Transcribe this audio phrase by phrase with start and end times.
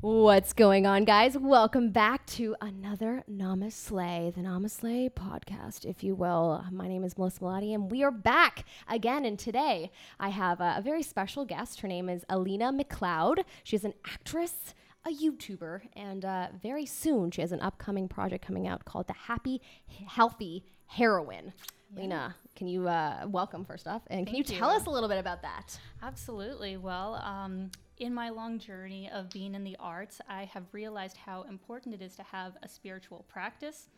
[0.00, 1.36] What's going on, guys?
[1.36, 6.64] Welcome back to another NamaSLAY, the NamaSLAY podcast, if you will.
[6.70, 9.24] My name is Melissa Malati, and we are back again.
[9.24, 9.90] And today
[10.20, 11.80] I have a, a very special guest.
[11.80, 13.42] Her name is Alina McLeod.
[13.64, 14.72] She's an actress,
[15.04, 19.14] a YouTuber, and uh, very soon she has an upcoming project coming out called The
[19.14, 19.60] Happy,
[20.06, 21.52] Healthy Heroine.
[21.96, 24.76] Lena, can you uh, welcome first off, and can you Thank tell you.
[24.76, 25.76] us a little bit about that?
[26.04, 26.76] Absolutely.
[26.76, 31.42] Well, um, in my long journey of being in the arts, I have realized how
[31.42, 33.88] important it is to have a spiritual practice.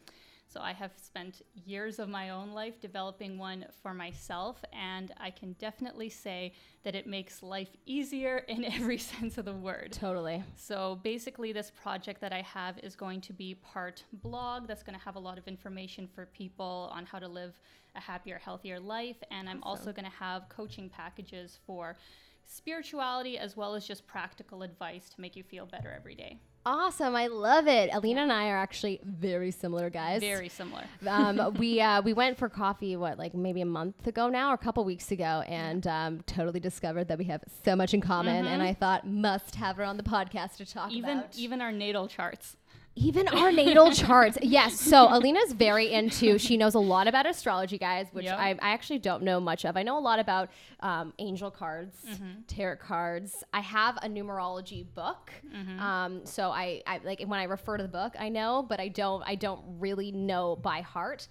[0.53, 5.31] So I have spent years of my own life developing one for myself, and I
[5.31, 9.93] can definitely say that it makes life easier in every sense of the word.
[9.93, 10.43] Totally.
[10.57, 14.99] So basically, this project that I have is going to be part blog that's going
[14.99, 17.57] to have a lot of information for people on how to live
[17.95, 19.17] a happier, healthier life.
[19.31, 21.97] And I'm also going to have coaching packages for
[22.51, 26.39] spirituality as well as just practical advice to make you feel better every day.
[26.67, 27.17] Awesome.
[27.17, 27.89] I love it.
[27.91, 30.21] Alina and I are actually very similar guys.
[30.21, 30.85] Very similar.
[31.09, 34.55] um, we uh, we went for coffee what like maybe a month ago now or
[34.55, 38.47] a couple weeks ago and um, totally discovered that we have so much in common
[38.47, 40.99] and I thought must have her on the podcast to talk Mm-hmm.
[40.99, 42.57] Even about even our natal charts.
[43.01, 44.37] Even our natal charts.
[44.43, 44.79] Yes.
[44.81, 46.39] So Alina's very into.
[46.39, 48.39] She knows a lot about astrology, guys, which Yep.
[48.39, 49.77] I, I actually don't know much of.
[49.77, 52.43] I know a lot about um, angel cards, Mm-hmm.
[52.47, 53.43] tarot cards.
[53.53, 55.31] I have a numerology book.
[55.55, 55.81] Mm-hmm.
[55.81, 58.89] Um, so I, I like when I refer to the book, I know, but I
[58.89, 59.23] don't.
[59.27, 61.29] I don't really know by heart.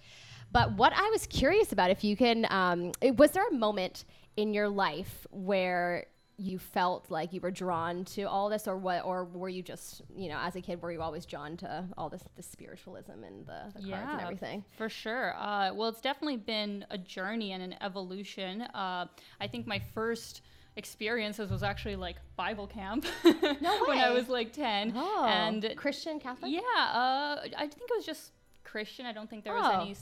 [0.52, 4.04] But what I was curious about, if you can, um, was there a moment
[4.36, 6.06] in your life where
[6.42, 10.00] you felt like you were drawn to all this or what or were you just
[10.16, 13.46] you know as a kid were you always drawn to all this the spiritualism and
[13.46, 15.34] the, the cards and everything For sure.
[15.36, 18.62] Uh, well, it's definitely been a journey and an evolution.
[18.62, 19.04] Uh,
[19.40, 20.40] I think my first
[20.76, 23.04] experiences was actually like Bible camp
[23.60, 24.94] No when I was like 10.
[24.96, 26.60] oh And christian catholic yeah,
[27.02, 28.32] uh, I think it was just
[28.64, 29.04] Christian.
[29.04, 29.80] I don't think there was Oh.
[29.82, 29.94] any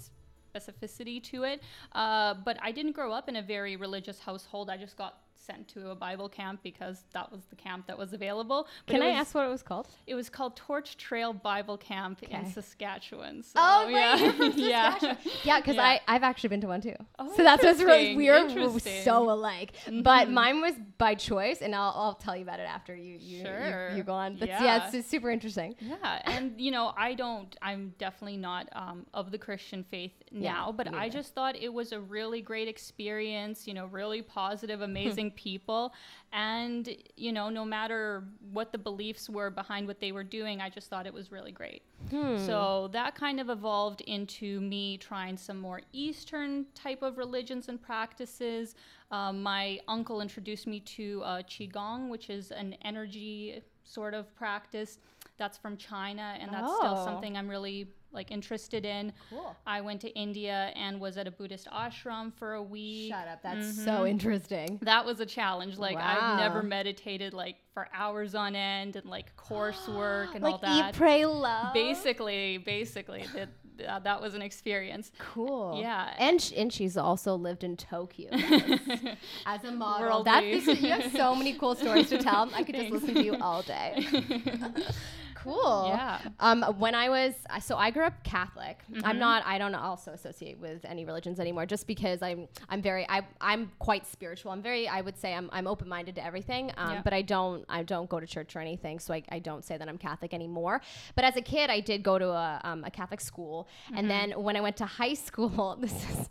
[0.54, 1.62] specificity to it.
[1.92, 4.70] Uh, but I didn't grow up in a very religious household.
[4.70, 8.12] I just got sent to a Bible camp because that was the camp that was
[8.12, 8.66] available.
[8.86, 11.32] But can it i was- ask what it was called It was called Torch Trail
[11.32, 13.42] Bible Camp in Saskatchewan.
[13.42, 15.16] So, Oh, right, yeah, you're yeah.
[15.44, 15.82] Yeah because Yeah.
[15.82, 18.16] i i've actually been to one too Oh, so that's what's really interesting,
[18.62, 19.72] weird we're so alike
[20.02, 20.32] but Mhm.
[20.32, 23.90] mine was by choice and i'll, I'll tell you about it after you you, Sure.
[23.90, 24.86] you, you go on but yeah, Yeah.
[24.86, 27.54] it's, it's super interesting Yeah, and you know, I don't.
[27.62, 31.72] I'm definitely not um, of the Christian faith Yeah, now, but I just thought it
[31.72, 33.66] was a really great experience.
[33.66, 35.92] You know, really positive, amazing people,
[36.32, 40.68] and you know, no matter what the beliefs were behind what they were doing, I
[40.68, 41.82] just thought it was really great.
[42.10, 42.38] Hmm.
[42.38, 47.80] So that kind of evolved into me trying some more Eastern type of religions and
[47.80, 48.74] practices.
[49.10, 54.98] Um, my uncle introduced me to uh, Qigong, which is an energy sort of practice
[55.38, 57.04] that's from China, and that's still Oh.
[57.04, 59.12] something I'm really like interested in.
[59.28, 63.12] cool I went to India and was at a Buddhist ashram for a week.
[63.12, 64.06] shut up that's so mm-hmm.
[64.06, 65.76] interesting That was a challenge.
[65.76, 66.16] Like Wow.
[66.32, 70.94] I've never meditated like for hours on end and like coursework and like all that.
[70.94, 75.12] eat pray love Basically, basically, that that, uh, that was an experience.
[75.18, 75.78] Cool.
[75.80, 76.14] Yeah.
[76.18, 78.30] And sh- and she's also lived in Tokyo
[79.46, 80.24] as a model.
[80.24, 82.50] That this you have so many cool stories to tell.
[82.54, 84.06] I could just listen to you all day.
[85.42, 85.86] cool.
[85.88, 86.18] Yeah.
[86.40, 88.80] Um, when I was so I grew up Catholic.
[88.92, 89.04] Mm-hmm.
[89.04, 89.42] I'm not.
[89.46, 92.48] I don't also associate with any religions anymore, just because I'm.
[92.68, 93.06] I'm very.
[93.08, 93.22] I.
[93.40, 94.52] I'm quite spiritual.
[94.52, 94.88] I'm very.
[94.88, 95.48] I would say I'm.
[95.52, 96.72] I'm open minded to everything.
[96.76, 97.02] Um, Yeah.
[97.02, 97.64] but I don't.
[97.68, 98.98] I don't go to church or anything.
[98.98, 99.22] So I.
[99.30, 100.80] I don't say that I'm Catholic anymore.
[101.14, 104.32] But as a kid, I did go to a um, a Catholic school, and then
[104.32, 106.28] when I went to high school, this is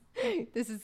[0.54, 0.82] this is.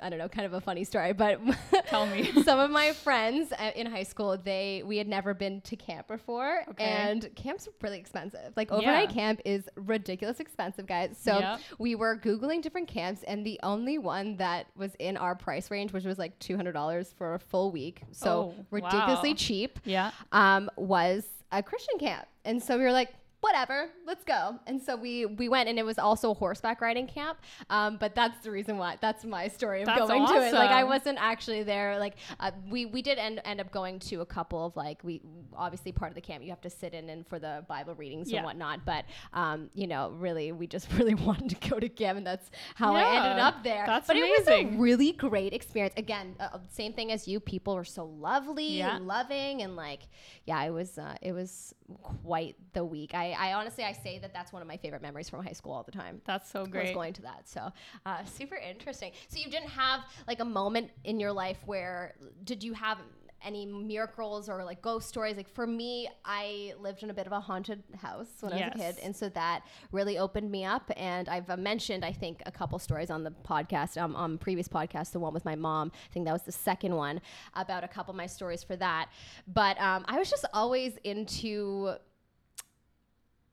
[0.00, 1.40] I don't know, kind of a funny story, but
[1.86, 2.30] Tell me.
[2.44, 6.08] some of my friends uh, in high school, they we had never been to camp
[6.08, 6.84] before, Okay.
[6.84, 8.52] and camps are really expensive.
[8.56, 9.14] Like overnight Yeah.
[9.14, 11.16] camp is ridiculous expensive, guys.
[11.20, 11.60] So Yep.
[11.78, 15.92] we were googling different camps, and the only one that was in our price range,
[15.92, 19.36] which was like two hundred dollars for a full week, so Oh, ridiculously wow.
[19.36, 20.10] cheap, Yeah.
[20.32, 23.10] um, was a Christian camp, and so we were like.
[23.40, 24.58] Whatever, let's go.
[24.66, 27.38] And so we we went, and it was also a horseback riding camp.
[27.70, 28.96] Um, but that's the reason why.
[29.00, 30.52] That's my story of That's going to it.
[30.54, 31.98] Like I wasn't actually there.
[31.98, 35.20] Like uh, we we did end, end up going to a couple of like we
[35.54, 38.30] obviously part of the camp you have to sit in and for the Bible readings
[38.30, 38.38] Yeah.
[38.38, 38.84] and whatnot.
[38.84, 42.50] But um, you know, really we just really wanted to go to camp, and that's
[42.74, 43.84] how I ended up there.
[43.86, 44.80] that's but it was a amazing.
[44.80, 45.94] really great experience.
[45.96, 47.38] Again, uh, same thing as you.
[47.38, 48.96] People were so lovely Yeah.
[48.96, 50.00] and loving, and like
[50.46, 53.14] yeah, it was uh, it was quite the week.
[53.14, 55.72] I, I honestly I say that that's one of my favorite memories from high school
[55.72, 56.94] all the time That's so was great.
[56.94, 57.48] going to that.
[57.48, 57.70] So
[58.04, 59.12] uh, super interesting.
[59.28, 62.14] So you didn't have like a moment in your life where
[62.44, 62.98] did you have
[63.44, 65.36] any miracles or like ghost stories.
[65.36, 68.74] Like for me, I lived in a bit of a haunted house when I was
[68.74, 69.62] a kid, and so that
[69.92, 70.90] really opened me up.
[70.96, 74.68] And I've uh, mentioned, I think, a couple stories on the podcast, um, on previous
[74.68, 75.92] podcast, the one with my mom.
[75.94, 77.20] I think that was the second one
[77.54, 79.10] about a couple of my stories for that.
[79.46, 81.94] But um, I was just always into.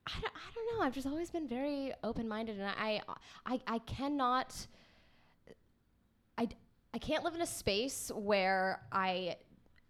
[0.08, 0.86] I don't, I don't know.
[0.86, 3.02] I've just always been very open minded, and I,
[3.46, 4.68] I, I cannot.
[6.38, 6.48] I,
[6.94, 9.38] I can't live in a space where I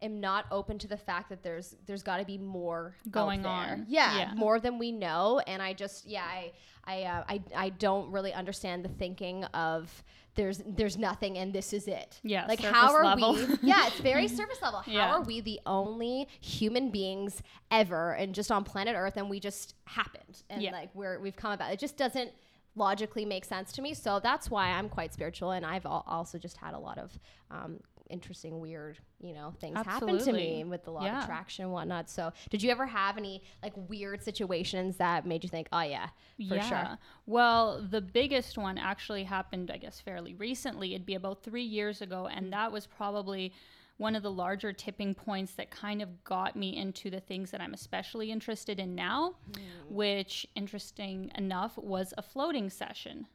[0.04, 3.86] am not open to the fact that there's there's got to be more Going on.
[3.88, 4.34] Yeah, Yeah.
[4.36, 6.52] more than we know, and I just yeah I
[6.86, 10.04] I uh, I I don't really understand the thinking of.
[10.36, 12.20] There's there's nothing and this is it.
[12.24, 13.36] Yeah, Like how are level.
[13.36, 13.46] we?
[13.62, 14.80] Yeah, it's very surface level.
[14.80, 15.12] How Yeah.
[15.14, 19.76] are we the only human beings ever and just on planet Earth and we just
[19.86, 20.72] happened and Yeah.
[20.72, 21.72] like we're we've come about.
[21.72, 22.32] It just doesn't
[22.76, 23.94] logically make sense to me.
[23.94, 27.12] So that's why I'm quite spiritual and I've al- also just had a lot of
[27.52, 27.80] um,
[28.14, 32.10] interesting, weird, you know, things happen to me with the law of attraction and whatnot.
[32.10, 36.08] So did you ever have any like weird situations that made you think, oh yeah,
[36.48, 36.98] for sure?
[37.26, 40.94] Well, the biggest one actually happened, I guess, fairly recently.
[40.94, 42.52] It'd be about three years ago, and mm.
[42.52, 43.52] that was probably
[43.98, 47.62] one of the larger tipping points that kind of got me into the things that
[47.62, 49.62] I'm especially interested in now, mm.
[49.90, 53.28] which, interesting enough, was a floating session.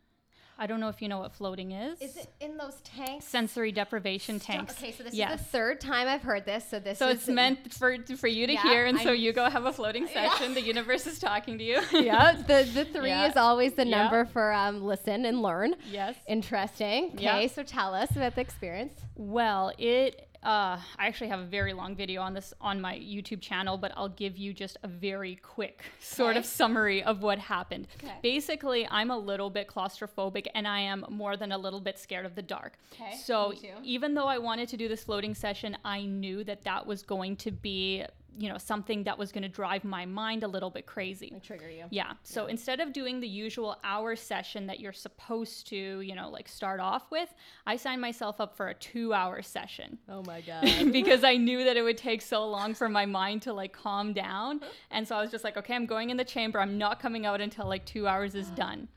[0.61, 2.01] I don't know if you know what floating is.
[2.01, 3.25] Is it in those tanks?
[3.27, 4.75] sensory deprivation Stop- tanks?
[4.79, 6.69] Okay, so this is the third time I've heard this.
[6.69, 9.33] So this So it's meant for for you to Yeah, hear, and so I'm- you
[9.33, 10.31] go have a floating Yeah.
[10.31, 10.55] session.
[10.55, 11.81] The universe is talking to you.
[11.93, 13.29] yeah, the the three Yeah.
[13.31, 14.03] is always the Yeah.
[14.03, 15.75] number for um, listen and learn.
[15.91, 16.17] yes.
[16.27, 17.17] Interesting.
[17.19, 17.37] Yeah.
[17.37, 18.95] Okay, so tell us about the experience.
[19.15, 20.28] Well, it.
[20.43, 23.93] Uh, I actually have a very long video on this on my YouTube channel, but
[23.97, 26.39] I'll give you just a very quick sort Okay.
[26.39, 27.89] of summary of what happened.
[28.03, 28.15] Okay.
[28.23, 32.25] Basically, I'm a little bit claustrophobic and I am more than a little bit scared
[32.25, 32.79] of the dark.
[32.93, 33.53] Okay, So,
[33.83, 37.35] even though I wanted to do this floating session, I knew that that was going
[37.37, 38.05] to be,
[38.39, 41.33] you know, something that was going to drive my mind a little bit crazy.
[41.35, 41.85] I trigger you.
[41.91, 42.13] Yeah.
[42.23, 46.49] So instead of doing the usual hour session that you're supposed to, you know, like
[46.49, 47.29] start off with,
[47.67, 50.93] I signed myself up for a two hour session Oh my god.
[50.93, 54.13] because I knew that it would take so long for my mind to like calm
[54.13, 54.61] down.
[54.91, 56.61] And so I was just like, okay, I'm going in the chamber.
[56.61, 58.89] I'm not coming out until like two hours is done.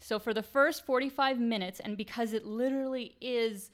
[0.00, 3.70] So for the first 45 minutes, and because it literally is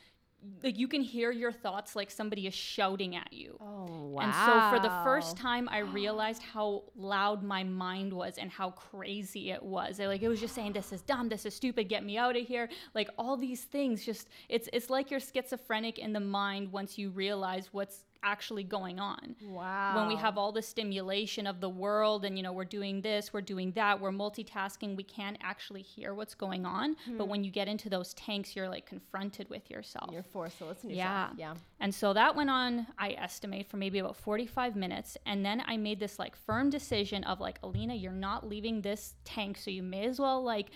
[0.63, 3.59] like you can hear your thoughts like somebody is shouting at you.
[3.61, 4.23] oh wow.
[4.23, 8.71] And so for the first time, I realized how loud my mind was and how
[8.71, 9.99] crazy it was.
[9.99, 11.29] Like it was just saying, "This is dumb.
[11.29, 11.89] This is stupid.
[11.89, 14.05] Get me out of here." Like all these things.
[14.05, 18.99] Just it's it's like you're schizophrenic in the mind once you realize what's actually going
[18.99, 19.97] on wow.
[19.97, 23.33] when we have all the stimulation of the world and you know we're doing this
[23.33, 27.31] we're doing that we're multitasking we can't actually hear what's going on but hmm.
[27.31, 30.91] when you get into those tanks you're like confronted with yourself you're forced to listen
[30.91, 31.23] to Yeah.
[31.23, 31.39] yourself.
[31.39, 31.55] Yeah.
[31.81, 35.17] and so that went on, I estimate, for maybe about 45 minutes.
[35.27, 39.15] And then I made this like firm decision of like, Alina, you're not leaving this
[39.25, 39.59] tank.
[39.59, 40.69] So you may as well like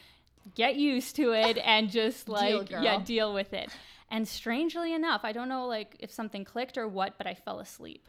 [0.55, 3.71] get used to it and just like, yeah, deal with it.
[4.13, 7.61] And strangely enough, I don't know like if something clicked or what, but I fell
[7.61, 8.09] asleep.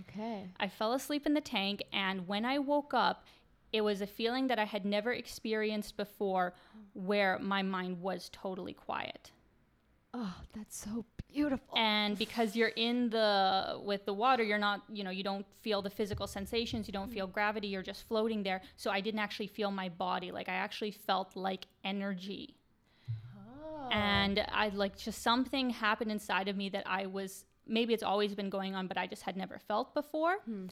[0.00, 0.48] Okay.
[0.58, 1.84] I fell asleep in the tank.
[1.92, 3.24] And when I woke up,
[3.72, 6.54] it was a feeling that I had never experienced before
[6.94, 9.30] where my mind was totally quiet.
[10.12, 11.78] Oh, that's so beautiful.
[11.78, 15.80] and because you're in the with the water you're not you know you don't feel
[15.80, 17.32] the physical sensations you don't feel mm.
[17.32, 20.90] gravity you're just floating there so i didn't actually feel my body like i actually
[20.90, 22.56] felt like energy.
[23.90, 24.44] And oh.
[24.52, 28.50] i like just something happened inside of me that i was maybe it's always been
[28.50, 30.38] going on but i just had never felt before.
[30.44, 30.66] Hmm.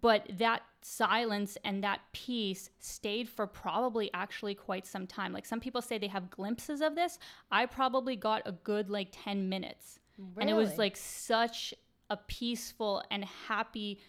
[0.00, 5.32] But that silence and that peace stayed for probably actually quite some time.
[5.32, 7.18] Like some people say they have glimpses of this.
[7.50, 9.98] I probably got a good like 10 minutes.
[10.36, 11.74] And it was like such
[12.08, 14.00] a peaceful and happy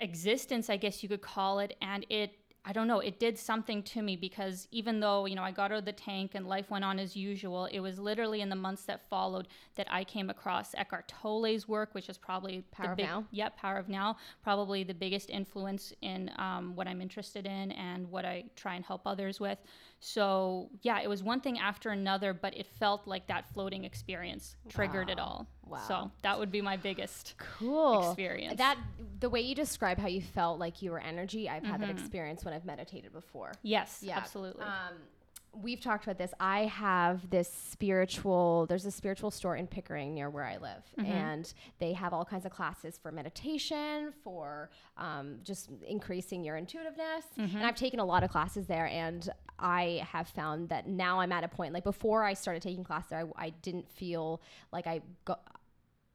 [0.00, 1.76] existence i guess you could call it.
[1.82, 2.37] And it
[2.68, 5.72] i don't know it did something to me because even though you know i got
[5.72, 8.56] out of the tank and life went on as usual it was literally in the
[8.56, 12.92] months that followed that i came across eckhart tolle's work which is probably Power the
[12.92, 13.24] of big, Now?
[13.30, 14.16] Yep, Power of Now.
[14.42, 18.84] Probably the biggest influence in um, what I'm interested in and what I try and
[18.84, 19.58] help others with.
[20.00, 24.56] So, yeah, it was one thing after another, but it felt like that floating experience
[24.68, 25.48] triggered it all.
[25.66, 25.78] Wow.
[25.88, 27.34] So, that would be my biggest.
[27.38, 28.58] cool experience.
[28.58, 28.78] That
[29.20, 31.98] the way you describe how you felt like you were energy, I've had that Mm-hmm.
[31.98, 33.52] experience when I've meditated before.
[33.62, 34.62] Yes, Yeah, absolutely.
[34.64, 34.94] Um,
[35.54, 36.32] we've talked about this.
[36.38, 38.66] I have this spiritual.
[38.66, 41.10] There's a spiritual store in Pickering near where I live, Mm-hmm.
[41.10, 47.24] and they have all kinds of classes for meditation, for um, just increasing your intuitiveness.
[47.38, 47.56] Mm-hmm.
[47.56, 49.28] And I've taken a lot of classes there, and
[49.58, 51.74] I have found that now I'm at a point.
[51.74, 54.40] Like before I started taking classes there, I, I didn't feel
[54.72, 55.40] like I got.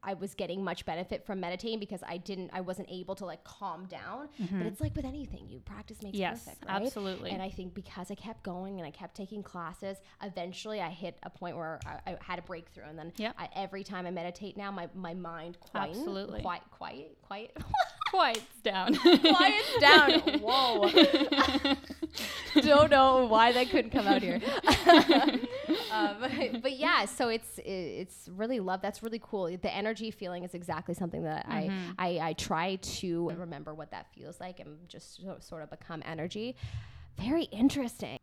[0.03, 3.43] I was getting much benefit from meditating because I didn't I wasn't able to like
[3.43, 4.29] calm down.
[4.37, 6.21] But it's like with anything, you practice makes Mm-hmm.
[6.21, 6.81] Yes, perfect, right?
[6.81, 7.31] absolutely.
[7.31, 11.17] And I think because I kept going and I kept taking classes, eventually I hit
[11.23, 12.83] a point where I, I had a breakthrough.
[12.89, 13.35] And then Yep.
[13.37, 16.41] I, every time I meditate now, my, my mind quiet, Absolutely.
[16.41, 17.57] quiet, quiet, quiet,
[18.09, 18.93] Quiets down.
[18.95, 20.11] quiets down.
[20.43, 20.87] Whoa.
[22.61, 24.39] Don't know why that couldn't come out here.
[25.91, 28.81] um, but, but yeah, so it's it's really love.
[28.83, 29.45] That's really cool.
[29.45, 31.91] The energy feeling is exactly something that I, mm-hmm.
[31.97, 36.55] I I try to remember what that feels like and just sort of become energy.
[37.17, 38.17] Very interesting.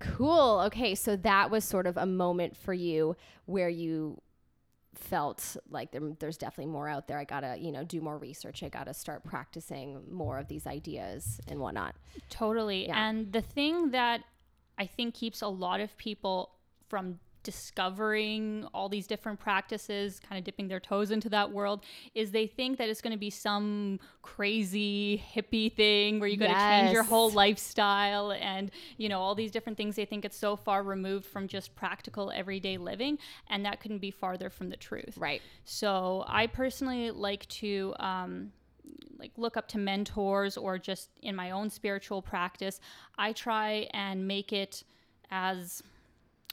[0.00, 0.60] Cool.
[0.66, 3.16] Okay, so that was sort of a moment for you
[3.46, 4.20] where you
[4.94, 7.18] felt like there, there's definitely more out there.
[7.18, 8.62] I gotta, you know, do more research.
[8.62, 11.94] I gotta start practicing more of these ideas and whatnot.
[12.28, 12.86] Totally.
[12.86, 13.08] Yeah.
[13.08, 14.22] And the thing that
[14.76, 16.50] I think keeps a lot of people
[16.88, 21.84] from discovering all these different practices, kind of dipping their toes into that world,
[22.14, 26.54] is they think that it's going to be some crazy hippie thing where you're got
[26.54, 29.96] to change your whole lifestyle and, you know, all these different things.
[29.96, 33.18] They think it's so far removed from just practical everyday living,
[33.48, 35.16] and that couldn't be farther from the truth.
[35.16, 35.42] Right.
[35.64, 38.52] So I personally like to um,
[39.18, 42.80] like look up to mentors or just in my own spiritual practice.
[43.16, 44.84] I try and make it
[45.30, 45.82] as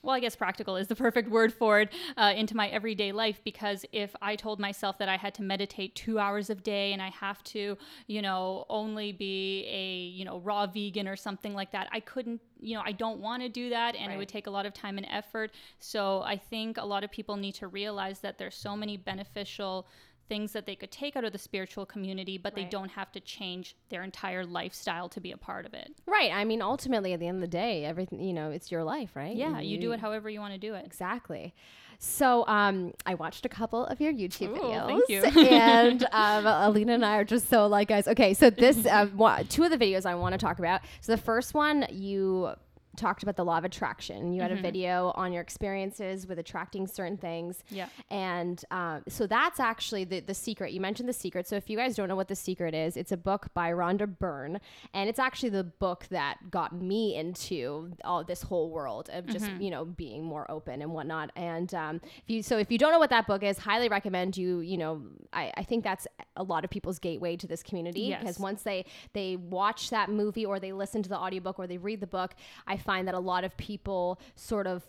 [0.02, 3.42] well, I guess practical is the perfect word for it uh, into my everyday life
[3.44, 7.02] because if I told myself that I had to meditate two hours a day and
[7.02, 7.78] I have to,
[8.08, 12.40] you know, only be a, you know, raw vegan or something like that, I couldn't,
[12.62, 14.16] you know, I don't want to do that and Right.
[14.16, 15.52] it would take a lot of time and effort.
[15.80, 19.88] So I think a lot of people need to realize that there's so many beneficial
[20.30, 23.20] things that they could take out of the spiritual community, but they don't have to
[23.20, 25.92] change their entire lifestyle to be a part of it.
[26.06, 26.32] Right.
[26.32, 29.16] I mean, ultimately, at the end of the day, everything, you know, it's your life,
[29.16, 29.36] right?
[29.36, 30.86] Yeah, you do it however you want to do it.
[30.86, 31.54] Exactly.
[32.02, 35.22] So um, I watched a couple of your YouTube Ooh, videos, thank you.
[35.50, 38.08] and um, Alina and I are just so like guys.
[38.08, 40.80] Okay, so this wa- two of the videos I want to talk about.
[41.02, 42.52] So the first one you
[43.00, 44.34] talked about the law of attraction.
[44.34, 44.60] You had Mm-hmm.
[44.60, 47.64] a video on your experiences with attracting certain things.
[47.70, 47.88] Yeah.
[48.10, 50.74] And um, so that's actually the, the secret.
[50.74, 51.48] You mentioned The Secret.
[51.48, 54.08] So if you guys don't know what The Secret is, it's a book by Rhonda
[54.20, 54.60] Byrne.
[54.94, 59.46] And it's actually the book that got me into all this whole world of just,
[59.46, 59.62] Mm-hmm.
[59.62, 61.32] you know, being more open and whatnot.
[61.36, 64.36] And um, if you, so if you don't know what that book is, highly recommend
[64.38, 65.02] you, you know,
[65.32, 68.20] I, I think that's a lot of people's gateway to this community Yes.
[68.22, 71.78] because once they, they watch that movie or they listen to the audiobook or they
[71.78, 72.34] read the book,
[72.68, 74.84] I find that a lot of people sort of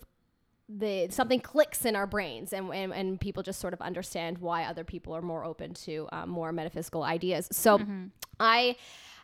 [0.82, 4.58] the something clicks in our brains and, and, and people just sort of understand why
[4.64, 8.04] other people are more open to um, more metaphysical ideas so Mm-hmm.
[8.38, 8.76] i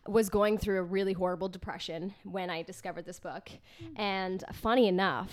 [0.08, 3.48] was going through a really horrible depression when i discovered this book
[3.82, 3.98] Mm.
[3.98, 5.30] and funny enough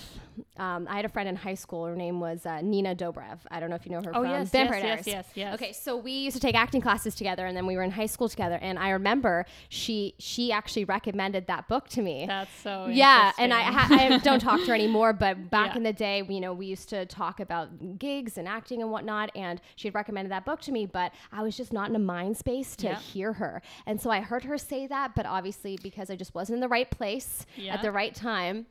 [0.57, 3.59] um, i had a friend in high school her name was uh, nina dobrev i
[3.59, 5.07] don't know if you know her Oh, from yes, Vampire yes, yes, Diaries.
[5.07, 5.53] yes, yes.
[5.55, 8.05] okay so we used to take acting classes together and then we were in high
[8.07, 12.87] school together and i remember she she actually recommended that book to me That's so
[12.87, 15.13] yeah, and I, ha- I don't talk to her anymore.
[15.13, 15.77] But back Yeah.
[15.77, 19.31] in the day, you know, we used to talk about gigs and acting and whatnot.
[19.35, 21.99] And she had recommended that book to me, but I was just not in a
[21.99, 22.99] mind space to Yeah.
[22.99, 23.61] hear her.
[23.85, 26.67] And so I heard her say that, but obviously because I just wasn't in the
[26.67, 27.73] right place Yeah.
[27.75, 28.65] at the right time,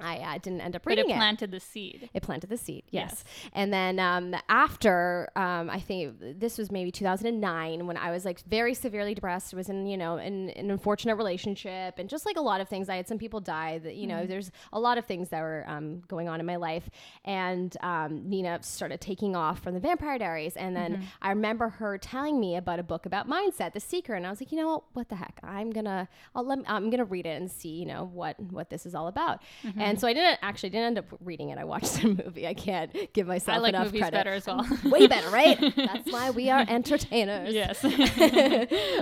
[0.00, 1.16] I uh, didn't end up but it reading it.
[1.16, 2.10] planted the seed.
[2.12, 3.04] It planted the seed, yes.
[3.04, 3.24] Yes.
[3.52, 8.40] And then um, after, um, I think this was maybe 2009 when I was like
[8.46, 9.54] very severely depressed.
[9.54, 12.88] was in, you know, in an unfortunate relationship and just like a lot of things.
[12.88, 15.64] I had some people die that, you know, there's a lot of things that were
[15.68, 16.88] um, going on in my life.
[17.24, 20.56] And um, Nina started taking off from the Vampire Diaries.
[20.56, 24.16] And then I remember her telling me about a book about mindset, The Secret.
[24.16, 25.38] And I was like, you know what, what the heck?
[25.42, 28.38] I'm going to, I'll let, I'm going to read it and see, you know, what,
[28.40, 29.42] what this is all about.
[29.84, 31.58] And so I didn't actually didn't end up reading it.
[31.58, 32.46] I watched the movie.
[32.46, 34.16] I can't give myself I like enough movies credit.
[34.16, 34.66] better as well.
[34.84, 35.58] Way better, right?
[35.76, 37.52] That's why we are entertainers.
[37.54, 37.80] yes.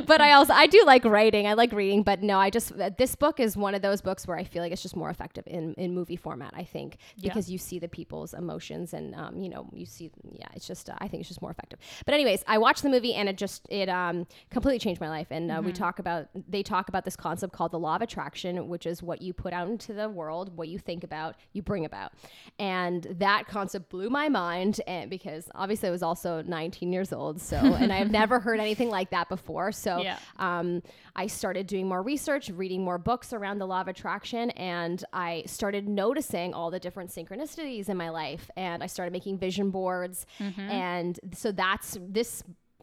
[0.07, 1.47] but I also I do like writing.
[1.47, 4.27] I like reading, but no, I just uh, this book is one of those books
[4.27, 6.53] where I feel like it's just more effective in in movie format.
[6.55, 7.29] I think Yeah.
[7.31, 10.91] because you see the people's emotions and um, you know you see yeah, it's just
[10.91, 11.79] uh, I think it's just more effective.
[12.05, 15.29] But anyways, I watched the movie and it just it um completely changed my life.
[15.31, 18.69] And uh, we talk about they talk about this concept called the law of attraction,
[18.69, 21.85] which is what you put out into the world, what you think about, you bring
[21.85, 22.13] about.
[22.59, 27.41] And that concept blew my mind and because obviously I was also 19 years old,
[27.41, 29.73] so and I've never heard anything like that before.
[29.73, 30.19] So Yeah.
[30.39, 30.83] um,
[31.17, 35.43] I started doing more research, reading more books around the law of attraction, and I
[35.47, 38.51] started noticing all the different synchronicities in my life.
[38.57, 40.27] And I started making vision boards.
[40.71, 42.43] And so that's this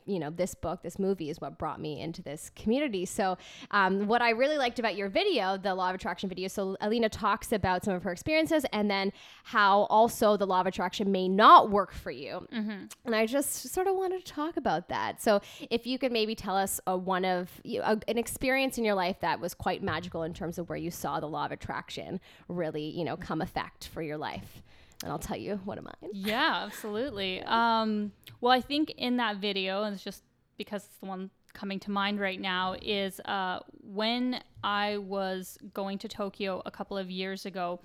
[0.10, 3.06] you know, this book, this movie is what brought me into this community.
[3.06, 3.38] So,
[3.72, 7.10] um, what I really liked about your video, the law of attraction video, so Alina
[7.10, 9.14] talks about some of her experiences and then
[9.44, 12.48] how also the law of attraction may not work for you.
[12.54, 12.86] Mm-hmm.
[13.06, 15.22] And I just sort of wanted to talk about that.
[15.22, 18.84] So, if you could maybe tell us a, one of you a, an experience in
[18.84, 21.52] your life that was quite magical in terms of where you saw the law of
[21.52, 24.62] attraction really, you know, come effect for your life.
[25.04, 26.12] And I'll tell you one of mine.
[26.12, 27.42] Yeah, absolutely.
[27.44, 30.24] Um, well, I think in that video, and it's just
[30.58, 36.00] because it's the one coming to mind right now, is uh, when I was going
[36.00, 37.80] to Tokyo a couple of years ago.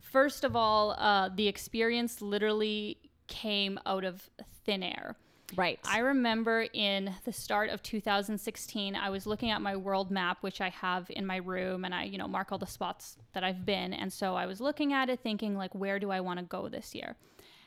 [0.00, 4.28] First of all, uh, the experience literally came out of
[4.64, 5.16] thin air.
[5.54, 5.78] Right.
[5.84, 10.60] I remember in the start of 2016, I was looking at my world map, which
[10.60, 13.64] I have in my room, and I, you know, mark all the spots that I've
[13.64, 13.92] been.
[13.92, 16.68] And so I was looking at it thinking, like, where do I want to go
[16.68, 17.16] this year?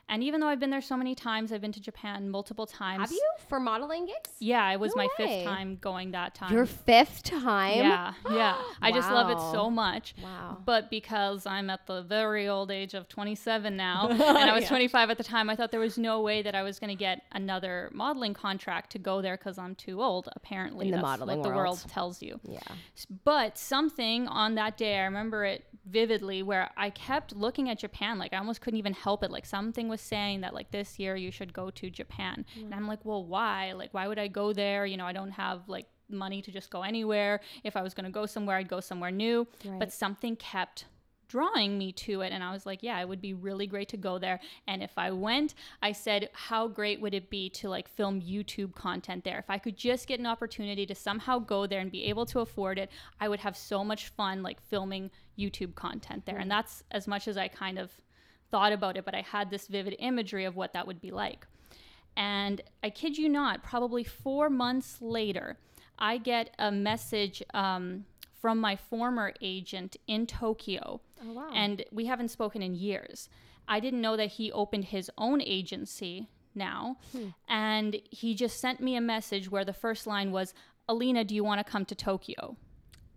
[0.10, 3.02] And even though I've been there so many times, I've been to Japan multiple times.
[3.02, 4.32] Have you for modeling gigs?
[4.40, 5.28] Yeah, it was No my way.
[5.44, 6.52] fifth time going that time.
[6.52, 7.78] Your fifth time?
[7.78, 8.58] yeah, yeah.
[8.82, 10.16] I just love it so much.
[10.24, 10.58] Wow.
[10.66, 14.70] But because I'm at the very old age of 27 now, and I was Yeah.
[14.70, 16.96] 25 at the time, I thought there was no way that I was going to
[17.00, 20.28] get another modeling contract to go there because I'm too old.
[20.36, 21.78] Apparently, In the that's modeling what the world.
[21.80, 22.40] world tells you.
[22.44, 22.60] Yeah.
[23.24, 28.18] But something on that day, I remember it vividly, where I kept looking at Japan.
[28.20, 29.32] Like I almost couldn't even help it.
[29.32, 32.86] Like something was saying that like this year you should go to Japan, and I'm
[32.86, 32.90] mm.
[32.90, 33.74] like, well, why?
[33.74, 34.86] Like why would I go there?
[34.86, 37.40] You know, I don't have like money to just go anywhere.
[37.64, 39.48] If I was going to go somewhere, I'd go somewhere new.
[39.64, 39.80] Right.
[39.80, 40.86] But something kept
[41.30, 43.98] drawing me to it and I was like, yeah, it would be really great to
[43.98, 44.40] go there.
[44.68, 48.74] And if I went, I said, how great would it be to like film YouTube
[48.76, 49.38] content there?
[49.38, 52.40] If I could just get an opportunity to somehow go there and be able to
[52.40, 52.90] afford it,
[53.22, 56.38] I would have so much fun like filming YouTube content there.
[56.38, 56.56] And mm.
[56.56, 57.92] that's as much as I kind of
[58.52, 61.46] thought about it, but I had this vivid imagery of what that would be like.
[62.18, 65.58] And I kid you not, probably four months later,
[65.98, 68.06] I get a message um,
[68.42, 71.02] from my former agent in Tokyo.
[71.24, 71.52] Oh, wow.
[71.54, 73.30] And we haven't spoken in years.
[73.68, 76.98] I didn't know that he opened his own agency now.
[77.48, 80.54] And he just sent me a message where the first line was,
[80.88, 82.58] Alina, do you want to come to Tokyo?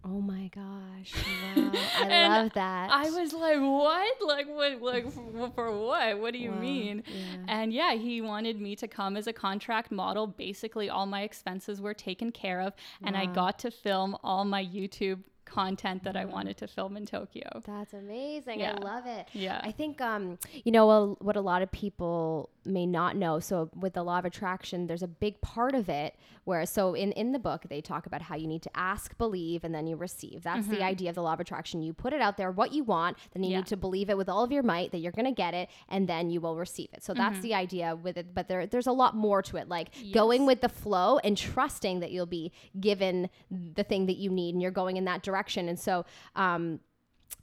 [0.05, 1.13] Oh my gosh.
[1.57, 1.71] Wow.
[2.01, 2.91] I love that.
[2.91, 4.17] I was like, what?
[4.27, 4.83] Like, what?
[4.83, 6.19] Like, for, for what?
[6.19, 6.59] What do you Wow.
[6.61, 7.03] mean?
[7.07, 7.45] Yeah.
[7.49, 10.27] And yeah, he wanted me to come as a contract model.
[10.27, 12.73] Basically, all my expenses were taken care of,
[13.05, 17.05] and I got to film all my YouTube content that I wanted to film in
[17.05, 17.63] Tokyo.
[17.67, 18.59] That's amazing.
[18.61, 18.77] Yeah.
[18.81, 19.29] I love it.
[19.35, 19.61] Yeah.
[19.63, 23.41] I think, um, you know, what a lot of people may not know.
[23.41, 27.13] So, with the law of attraction, there's a big part of it where, so in,
[27.13, 29.97] in the book, they talk about how you need to ask, believe, and then you
[29.97, 30.43] receive.
[30.43, 31.83] That's the idea of the law of attraction.
[31.83, 33.57] You put it out there, what you want, then you Yeah.
[33.59, 35.69] need to believe it with all of your might that you're going to get it,
[35.89, 37.03] and then you will receive it.
[37.03, 38.35] So, that's the idea with it.
[38.35, 42.01] But there, there's a lot more to it, like going with the flow and trusting
[42.01, 45.69] that you'll be given the thing that you need and you're going in that direction.
[45.69, 46.05] And so,
[46.37, 46.81] um,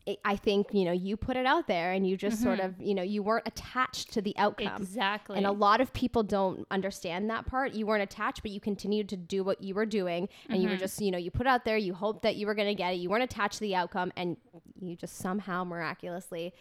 [0.08, 2.68] I- I think you know you put it out there and you just sort mm-hmm.
[2.68, 4.82] of you know you weren't attached to the outcome.
[4.82, 5.38] Exactly.
[5.38, 7.74] And a lot of people don't understand that part.
[7.74, 10.76] You weren't attached, but you continued to do what you were doing, and you were
[10.76, 10.80] mm-hmm.
[10.80, 11.78] just you know you put out there.
[11.78, 12.98] You hoped that you were going to get it.
[12.98, 14.38] You weren't attached to the outcome, and
[14.82, 16.54] you just somehow miraculously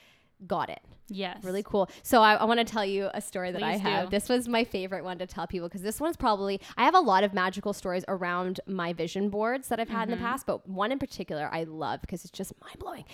[0.47, 0.81] got it.
[1.09, 1.39] yes.
[1.43, 1.89] Really cool.
[2.03, 4.05] So I, I want to tell you a story that I Please have.
[4.07, 4.11] do.
[4.11, 7.01] This was my favorite one to tell people because this one's probably I have a
[7.01, 10.13] lot of magical stories around my vision boards that I've had Mm-hmm.
[10.13, 13.05] in the past, but one in particular I love because it's just mind blowing.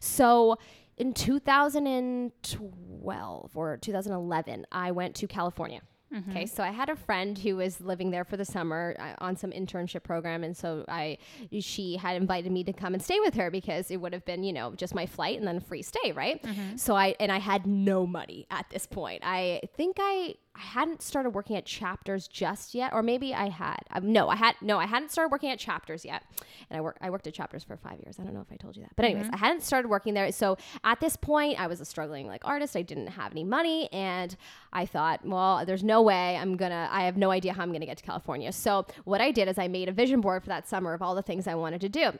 [0.00, 0.56] So
[0.96, 5.80] in 2012 or 2011, I went to California.
[6.14, 6.30] Mm-hmm.
[6.30, 9.36] Okay, so I had a friend who was living there for the summer uh, on
[9.36, 11.18] some internship program, and so I,
[11.60, 14.42] she had invited me to come and stay with her because it would have been,
[14.42, 16.42] you know, just my flight and then free stay, right?
[16.42, 16.76] Mm-hmm.
[16.76, 19.22] So I and I had no money at this point.
[19.24, 23.78] I think I I hadn't started working at Chapters just yet, or maybe I had.
[23.92, 26.24] Um, no, I had no, I hadn't started working at Chapters yet,
[26.68, 28.18] and I worked I worked at Chapters for five years.
[28.18, 30.30] I don't know if I told you that, but anyways, I hadn't started working there.
[30.32, 32.76] So at this point, I was a struggling like artist.
[32.76, 34.36] I didn't have any money, and
[34.72, 36.88] I thought, well, there's no way I'm gonna.
[36.90, 38.50] I have no idea how I'm gonna get to California.
[38.52, 41.14] So what I did is I made a vision board for that summer of all
[41.14, 42.12] the things I wanted to do,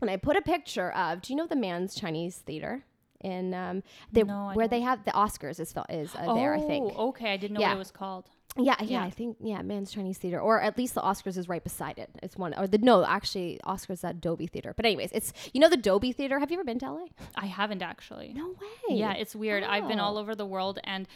[0.00, 1.22] and I put a picture of.
[1.22, 2.84] Do you know the Mann's Chinese Theater?
[3.20, 6.92] In um, they, No, where they have the Oscars is, is uh, there, I think.
[6.96, 7.32] Oh, okay.
[7.32, 7.70] I didn't know Yeah.
[7.70, 8.28] what it was called.
[8.56, 9.04] Yeah, yeah, Yeah.
[9.04, 12.10] I think yeah, Mann's Chinese Theater, or at least the Oscars is right beside it.
[12.22, 14.72] It's one, or the no, actually, Oscars at Dolby Theater.
[14.76, 16.38] But anyways, it's you know the Dolby Theater.
[16.38, 17.06] Have you ever been to LA?
[17.36, 18.32] I haven't actually.
[18.34, 18.96] No way.
[18.96, 19.62] Yeah, it's weird.
[19.64, 20.04] I've been Oh.
[20.04, 21.06] all over the world and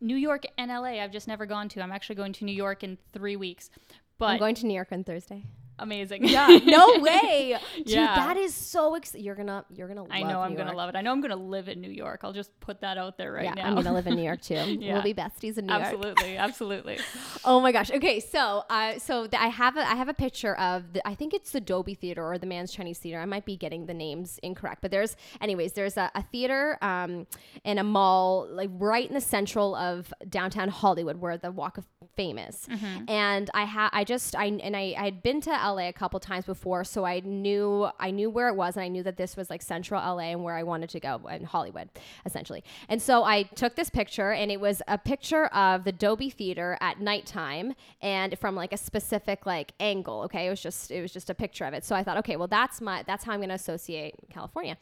[0.00, 1.80] New York and LA I've just never gone to.
[1.82, 3.70] I'm actually going to New York in 3 weeks.
[4.18, 5.44] But I'm going to New York on Thursday.
[5.82, 6.28] Amazing.
[6.28, 7.88] Yeah, no way, dude.
[7.88, 8.14] Yeah.
[8.14, 8.94] That is so.
[8.94, 10.04] Ex- you're gonna, you're gonna.
[10.10, 10.94] I know I'm gonna love it.
[10.94, 12.20] I know I'm gonna live in New York.
[12.22, 13.66] I'll just put that out there right yeah, now.
[13.66, 14.54] I'm gonna live in New York too.
[14.54, 14.94] Yeah.
[14.94, 15.84] We'll be besties in New York.
[15.84, 16.98] absolutely, absolutely.
[17.44, 17.90] Oh my gosh.
[17.90, 21.34] Okay, so uh, so I have a I have a picture of the I think
[21.34, 23.20] it's the Dolby Theater or the Mann's Chinese Theater.
[23.20, 27.26] I might be getting the names incorrect, but there's anyways there's a, a theater um
[27.64, 31.86] in a mall like right in the central of downtown Hollywood where the Walk of
[32.14, 32.68] Fame is.
[33.08, 36.18] And I had I just I and I I had been to LA a couple
[36.20, 39.36] times before, so I knew I knew where it was and I knew that this
[39.36, 41.88] was like central LA and where I wanted to go in Hollywood
[42.24, 42.64] essentially.
[42.88, 46.78] And so I took this picture and it was a picture of the Dolby Theater
[46.80, 50.22] at nighttime and from like a specific like angle.
[50.22, 51.84] Okay, it was just it was just a picture of it.
[51.84, 54.76] So I thought, okay, well that's my that's how I'm going to associate California.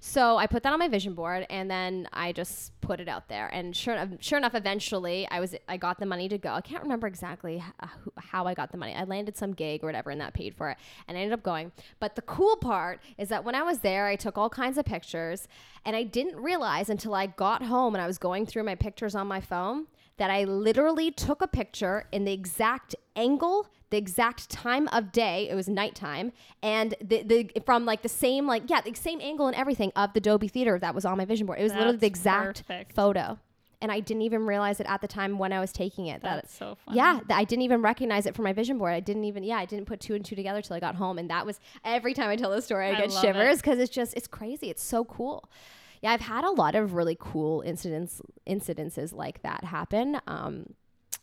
[0.00, 3.28] So I put that on my vision board and then I just put it out
[3.28, 3.48] there.
[3.48, 6.50] And sure enough, sure enough, eventually I was I got the money to go.
[6.50, 8.94] I can't remember exactly h- how I got the money.
[8.94, 11.42] I landed some gig or whatever, and that paid for it, and I ended up
[11.42, 11.72] going.
[12.00, 14.84] But the cool part is that when I was there, I took all kinds of
[14.84, 15.48] pictures,
[15.84, 19.14] and I didn't realize until I got home and I was going through my pictures
[19.14, 19.86] on my phone
[20.18, 25.48] that I literally took a picture in the exact angle the exact time of day
[25.48, 29.46] it was nighttime and the, the from like the same like yeah the same angle
[29.46, 31.98] and everything of the Dolby Theater that was on my vision board it was literally
[31.98, 32.92] the exact perfect.
[32.92, 33.38] photo
[33.80, 36.36] and I didn't even realize it at the time when I was taking it that
[36.36, 36.96] That's so funny.
[36.96, 38.92] yeah, I didn't even recognize it from my vision board.
[38.92, 41.18] I didn't even, yeah, I didn't put two and two together till I got home.
[41.18, 43.92] And that was every time I tell this story, I, I get shivers because it's
[43.92, 44.70] just, it's crazy.
[44.70, 45.50] It's so cool.
[46.02, 50.20] Yeah, I've had a lot of really cool incidents, incidences like that happen.
[50.26, 50.74] Um,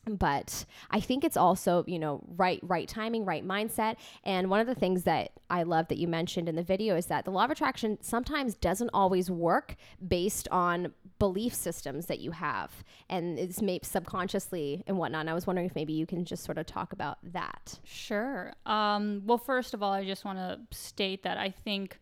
[0.05, 3.95] but I think it's also, you know, right right timing, right mindset.
[4.25, 7.05] And one of the things that I love that you mentioned in the video is
[7.05, 10.91] that the law of attraction sometimes doesn't always work based on
[11.23, 12.83] belief systems that you have.
[13.09, 15.21] And it's maybe subconsciously and whatnot.
[15.21, 17.79] And I was wondering if maybe you can just sort of talk about that.
[17.85, 18.51] Sure.
[18.65, 21.97] Um, well, first of all, I just want to state that I think,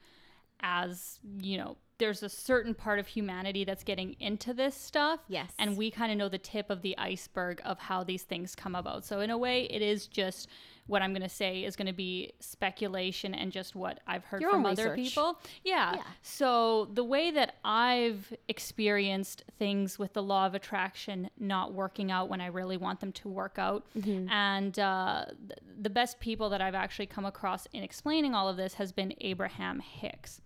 [0.61, 5.19] as you know, there's a certain part of humanity that's getting into this stuff.
[5.27, 5.51] Yes.
[5.59, 8.73] And we kind of know the tip of the iceberg of how these things come
[8.73, 9.05] about.
[9.05, 10.49] So, in a way, it is just
[10.87, 14.41] what I'm going to say is going to be speculation and just what I've heard
[14.41, 14.97] Your from other research.
[14.97, 15.39] people.
[15.63, 15.95] Yeah.
[15.95, 16.03] Yeah.
[16.21, 22.29] So, the way that I've experienced things with the law of attraction not working out
[22.29, 24.29] when I really want them to work out, Mm-hmm.
[24.29, 28.57] and uh, th- the best people that I've actually come across in explaining all of
[28.57, 30.41] this has been Abraham Hicks.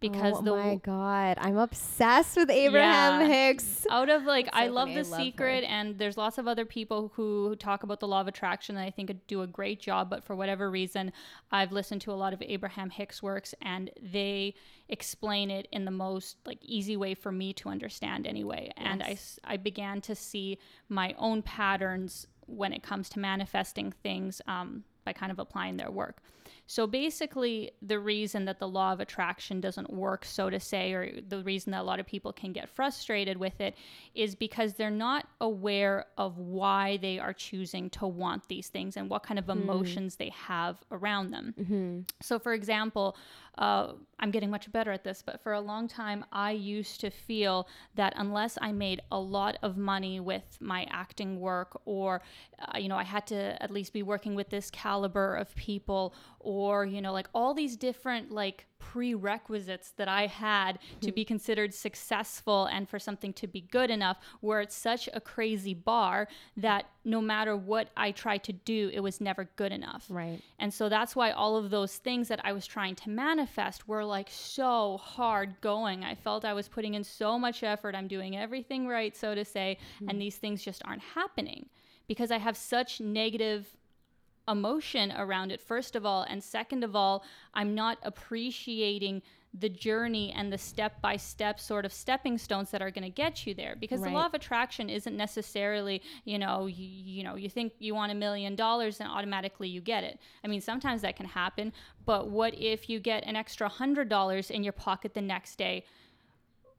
[0.00, 1.36] Because oh the my God.
[1.40, 3.26] I'm obsessed with Abraham Yeah.
[3.26, 3.86] Hicks.
[3.90, 4.94] out of like That's I so love funny.
[4.94, 5.24] the I love her.
[5.24, 8.82] secret and there's lots of other people who talk about the law of attraction that
[8.82, 11.12] I think do a great job but for whatever reason
[11.52, 14.54] I've listened to a lot of Abraham Hicks works and they
[14.88, 19.18] explain it in the most like easy way for me to understand anyway and I,
[19.44, 20.58] I began to see
[20.88, 25.90] my own patterns when it comes to manifesting things um, by kind of applying their
[25.90, 26.22] work
[26.70, 31.20] so basically, the reason that the law of attraction doesn't work, so to say, or
[31.20, 33.74] the reason that a lot of people can get frustrated with it
[34.14, 39.10] is because they're not aware of why they are choosing to want these things and
[39.10, 41.54] what kind of emotions they have around them.
[42.22, 43.16] So, for example,
[43.58, 47.10] uh, I'm getting much better at this, but for a long time, I used to
[47.10, 52.22] feel that unless I made a lot of money with my acting work, or,
[52.60, 56.14] uh, you know, I had to at least be working with this caliber of people,
[56.38, 61.14] or, you know, like all these different, like, prerequisites that I had to hmm.
[61.14, 65.74] be considered successful and for something to be good enough, were at such a crazy
[65.74, 70.06] bar that no matter what I tried to do, it was never good enough.
[70.08, 70.40] Right.
[70.58, 74.04] And so that's why all of those things that I was trying to manifest were
[74.04, 76.02] like so hard going.
[76.02, 77.94] I felt I was putting in so much effort.
[77.94, 80.18] I'm doing everything right, so to say, and hmm.
[80.18, 81.66] these things just aren't happening
[82.08, 83.68] because I have such negative
[84.50, 86.22] emotion around it, first of all.
[86.28, 91.84] And second of all, I'm not appreciating the journey and the step by step sort
[91.84, 94.88] of stepping stones that are going to get you there because the law of attraction
[94.88, 99.08] isn't necessarily you know you, you know you think you want a million dollars and
[99.08, 101.72] automatically you get it i mean sometimes that can happen
[102.06, 105.84] but what if you get an extra hundred dollars in your pocket the next day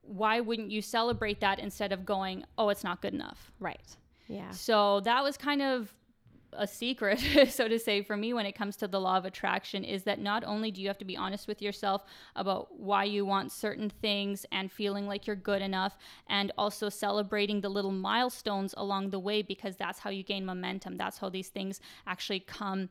[0.04, 3.98] why wouldn't you celebrate that instead of going oh it's not good enough Right.
[4.30, 4.50] Yeah.
[4.52, 5.94] so that was kind of
[6.54, 9.84] a secret, so to say, for me when it comes to the law of attraction
[9.84, 12.04] is that not only do you have to be honest with yourself
[12.36, 17.62] about why you want certain things and feeling like you're good enough, and also celebrating
[17.62, 20.98] the little milestones along the way because that's how you gain momentum.
[20.98, 22.90] That's how these things actually come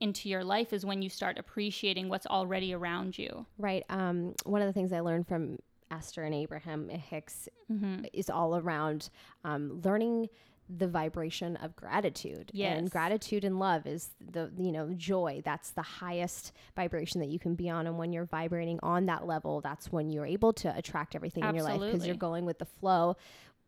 [0.00, 3.46] into your life is when you start appreciating what's already around you.
[3.58, 3.84] Right.
[3.88, 5.58] Um, one of the things I learned from
[5.90, 8.06] Esther and Abraham Hicks Mm-hmm.
[8.14, 9.10] is all around
[9.44, 10.30] um, learning
[10.68, 12.50] the vibration of gratitude.
[12.52, 12.78] Yes.
[12.78, 15.42] And gratitude and love is the, you know, joy.
[15.44, 17.86] That's the highest vibration that you can be on.
[17.86, 21.54] And when you're vibrating on that level, that's when you're able to attract everything in
[21.54, 23.16] your life because you're going with the flow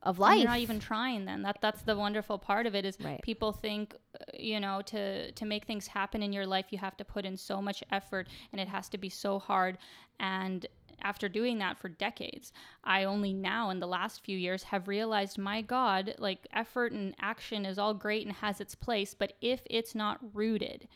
[0.03, 0.39] of And life.
[0.39, 1.43] You're not even trying then.
[1.43, 3.21] That that's the wonderful part of it is Right.
[3.23, 6.97] people think uh, you know to to make things happen in your life you have
[6.99, 9.79] to put in so much effort and it has to be so hard
[10.19, 10.67] and
[11.03, 12.53] after doing that for decades,
[12.85, 17.15] I only now in the last few years have realized my god, like effort and
[17.21, 20.89] action is all great and has its place, but if it's not rooted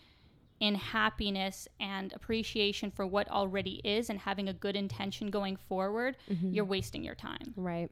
[0.61, 6.17] in happiness and appreciation for what already is and having a good intention going forward,
[6.31, 6.53] mm-hmm.
[6.53, 7.53] you're wasting your time.
[7.57, 7.91] Right.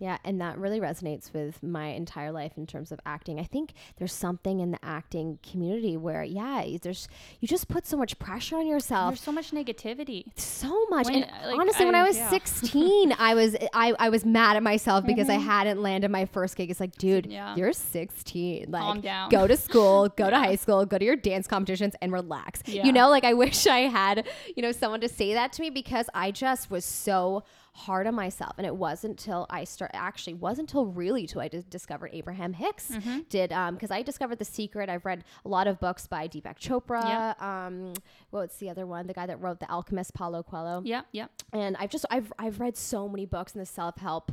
[0.00, 3.38] Yeah, and that really resonates with my entire life in terms of acting.
[3.38, 7.06] I think there's something in the acting community where, yeah, there's
[7.38, 9.10] you just put so much pressure on yourself.
[9.12, 10.24] There's so much negativity.
[10.36, 11.04] so much.
[11.06, 12.30] When, and uh, like, honestly, when I- I was yeah.
[12.38, 16.56] 16, I was I, I was mad at myself because I hadn't landed my first
[16.56, 16.70] gig.
[16.70, 17.32] It's like, dude, Mm-hmm.
[17.32, 17.54] Yeah.
[17.56, 18.70] you're 16.
[18.70, 19.28] Like, Calm down.
[19.28, 22.62] go to school, go to high school, go to your dance competitions, and relax.
[22.64, 22.86] Yeah.
[22.86, 25.68] You know, like I wish I had you know someone to say that to me
[25.68, 27.44] because I just was so
[27.86, 31.48] hard on myself and it wasn't until i start actually wasn't until really till i
[31.48, 33.20] discovered abraham hicks Mm-hmm.
[33.28, 36.58] did um because i discovered the secret i've read a lot of books by deepak
[36.58, 37.34] chopra Yeah.
[37.66, 37.94] um
[38.30, 41.26] what's the other one the guy that wrote the alchemist paulo coelho Yeah, yeah.
[41.52, 44.32] and I've just I've I've read so many books in the self help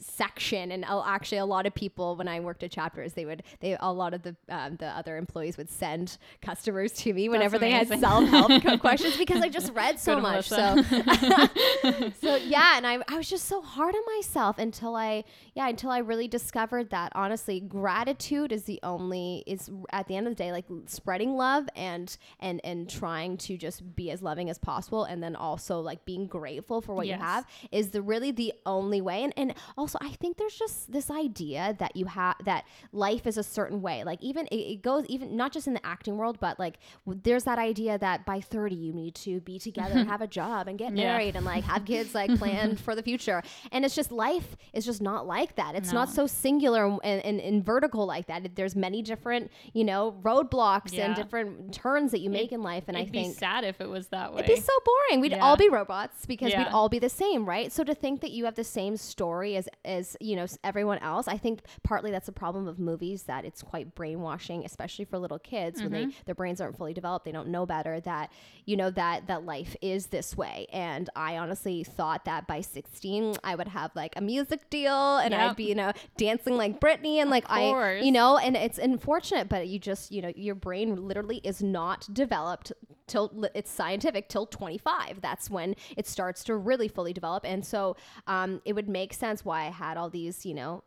[0.00, 3.76] section and actually a lot of people when I worked at chapters they would they
[3.80, 7.70] a lot of the um, the other employees would send customers to me whenever they
[7.70, 10.82] had self help questions because I just read so Good, much so
[12.20, 15.90] so yeah and I, I was just so hard on myself until I yeah until
[15.90, 20.42] I really discovered that honestly gratitude is the only is at the end of the
[20.42, 25.04] day like spreading love and and and trying to just be as loving as possible
[25.04, 27.18] and then also like being grateful for what Yes.
[27.18, 29.22] you have is the really the only way.
[29.22, 33.36] And and also I think there's just this idea that you have that life is
[33.38, 36.38] a certain way like even it, it goes even not just in the acting world
[36.40, 40.08] but like w- there's that idea that by 30 you need to be together and
[40.08, 41.04] have a job and get Yeah.
[41.12, 44.84] married and like have kids like planned for the future and it's just life is
[44.84, 48.74] just not like that it's not so singular and, and, and vertical like that there's
[48.76, 51.06] many different you know roadblocks Yeah.
[51.06, 53.80] and different turns that you make in life and It'd I be think sad if
[53.80, 54.40] it was that way.
[54.42, 55.20] It'd be so boring.
[55.20, 55.44] We'd Yeah.
[55.44, 57.70] all be robots because we'd all be the same, right?
[57.72, 61.28] So to think that you have the same story as as you know everyone else,
[61.28, 65.38] I think partly that's a problem of movies that it's quite brainwashing, especially for little
[65.38, 66.08] kids when Mm-hmm.
[66.10, 68.30] they their brains aren't fully developed, they don't know better that
[68.64, 70.66] you know that that life is this way.
[70.72, 75.32] And I honestly thought that by 16 I would have like a music deal and
[75.34, 77.62] I'd be you know dancing like Britney and like I
[78.04, 82.08] you know and it's unfortunate but you just you know your brain literally is not
[82.12, 82.72] developed
[83.06, 87.44] till it's scientific till 25 that's when it starts to really fully develop.
[87.44, 90.82] And so um, it would make sense why i had all these you know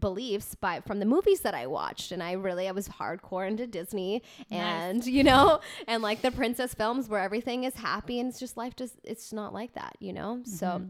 [0.00, 2.12] beliefs by from the movies that I watched.
[2.12, 6.74] And I really I was hardcore into Disney and you know and like the princess
[6.74, 10.12] films where everything is happy and it's just life just it's not like that you
[10.12, 10.40] know?
[10.44, 10.82] So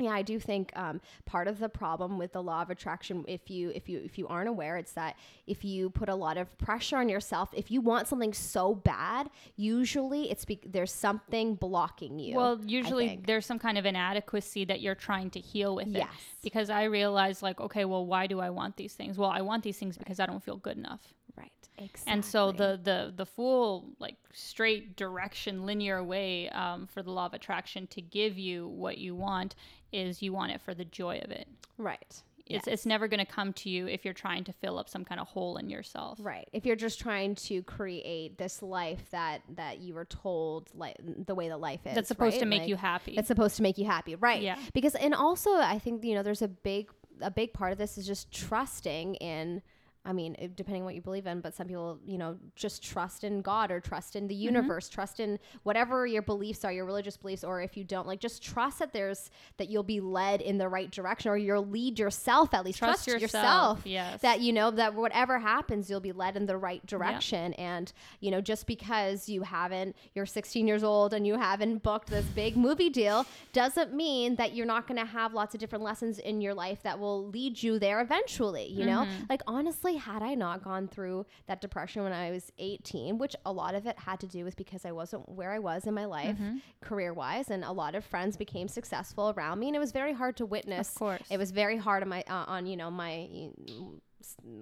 [0.00, 3.50] yeah, I do think um, part of the problem with the law of attraction, if
[3.50, 6.56] you if you if you aren't aware, it's that if you put a lot of
[6.58, 12.18] pressure on yourself, if you want something so bad, usually it's be- there's something blocking
[12.18, 12.34] you.
[12.36, 16.08] Well, usually there's some kind of inadequacy that you're trying to heal with Yes.
[16.08, 16.42] it.
[16.42, 19.18] Because I realized, like, okay, well, why do I want these things?
[19.18, 21.02] Well, I want these things because I don't feel good enough.
[21.36, 22.12] right, exactly.
[22.12, 27.26] And so the the the full like straight direction linear way um, for the law
[27.26, 29.54] of attraction to give you what you want
[29.92, 31.48] is you want it for the joy of it.
[31.78, 34.88] right, It's it's never going to come to you if you're trying to fill up
[34.88, 36.18] some kind of hole in yourself.
[36.20, 36.48] Right.
[36.52, 41.34] If you're just trying to create this life that that you were told like the
[41.34, 41.94] way that life is.
[41.94, 43.14] That's supposed to make Like, you happy.
[43.16, 44.42] It's supposed to make you happy, right?
[44.42, 44.58] Yeah.
[44.74, 47.98] Because and also I think you know there's a big a big part of this
[47.98, 49.62] is just trusting in.
[50.02, 52.82] I mean, it- depending on what you believe in, but some people, you know, just
[52.82, 54.42] trust in God or trust in the Mm-hmm.
[54.44, 58.18] universe, trust in whatever your beliefs are, your religious beliefs, or if you don't, like,
[58.18, 61.98] just trust that there's that you'll be led in the right direction, or you'll lead
[61.98, 62.78] yourself at least.
[62.78, 64.22] Trust Trust, yourself, yes.
[64.22, 67.52] That you know that whatever happens, you'll be led in the right direction.
[67.54, 72.08] And you know, just because you haven't, you're 16 years old and you haven't booked
[72.08, 75.84] this big movie deal, doesn't mean that you're not going to have lots of different
[75.84, 78.66] lessons in your life that will lead you there eventually.
[78.66, 79.24] You know, Mm-hmm.
[79.28, 83.52] like honestly, had I not gone through that depression when I was 18, which a
[83.52, 86.04] lot of it had to do with because I wasn't where I was in my
[86.04, 86.56] life, Mm-hmm.
[86.80, 90.12] career wise, and a lot of friends became successful around me, and it was very
[90.12, 90.88] hard to witness.
[90.90, 91.22] Of course.
[91.30, 93.28] it was very hard on my uh, on you know my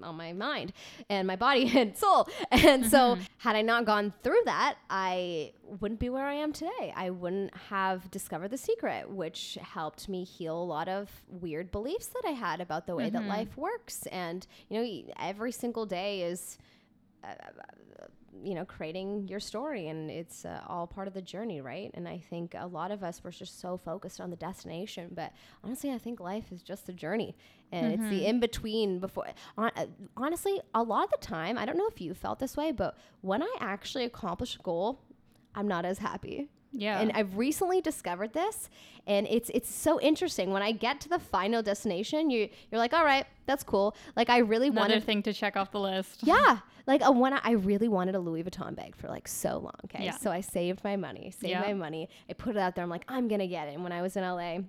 [0.02, 0.72] on my mind
[1.08, 2.28] and my body and soul.
[2.50, 3.22] And so, Mm-hmm.
[3.38, 6.92] had I not gone through that, I wouldn't be where I am today.
[6.96, 12.06] I wouldn't have discovered the secret, which helped me heal a lot of weird beliefs
[12.08, 13.28] that I had about the way that Mm-hmm.
[13.30, 14.06] life works.
[14.06, 16.58] And, you know, every single day is
[18.42, 21.90] you know creating your story and it's uh, all part of the journey right?
[21.94, 25.32] And i think a lot of us were just so focused on the destination but
[25.64, 27.36] honestly i think life is just a journey
[27.72, 29.86] and it's the in between before hon- uh,
[30.16, 32.96] honestly a lot of the time i don't know if you felt this way but
[33.22, 35.00] when i actually accomplish a goal
[35.54, 37.00] i'm not as happy Yeah.
[37.00, 38.70] and I've recently discovered this,
[39.06, 40.50] and it's it's so interesting.
[40.52, 43.96] When I get to the final destination, you you're like, all right, that's cool.
[44.16, 46.20] Like I really wanted Another wanted thing to check off the list.
[46.22, 46.58] yeah.
[46.86, 49.74] Like uh, when I, really wanted a Louis Vuitton bag for like so long.
[49.84, 50.04] Okay.
[50.06, 50.16] Yeah.
[50.16, 51.60] So I saved my money, saved Yeah.
[51.60, 52.08] my money.
[52.30, 52.82] I put it out there.
[52.82, 53.74] I'm like, I'm going to get it.
[53.74, 54.60] And when I was in LA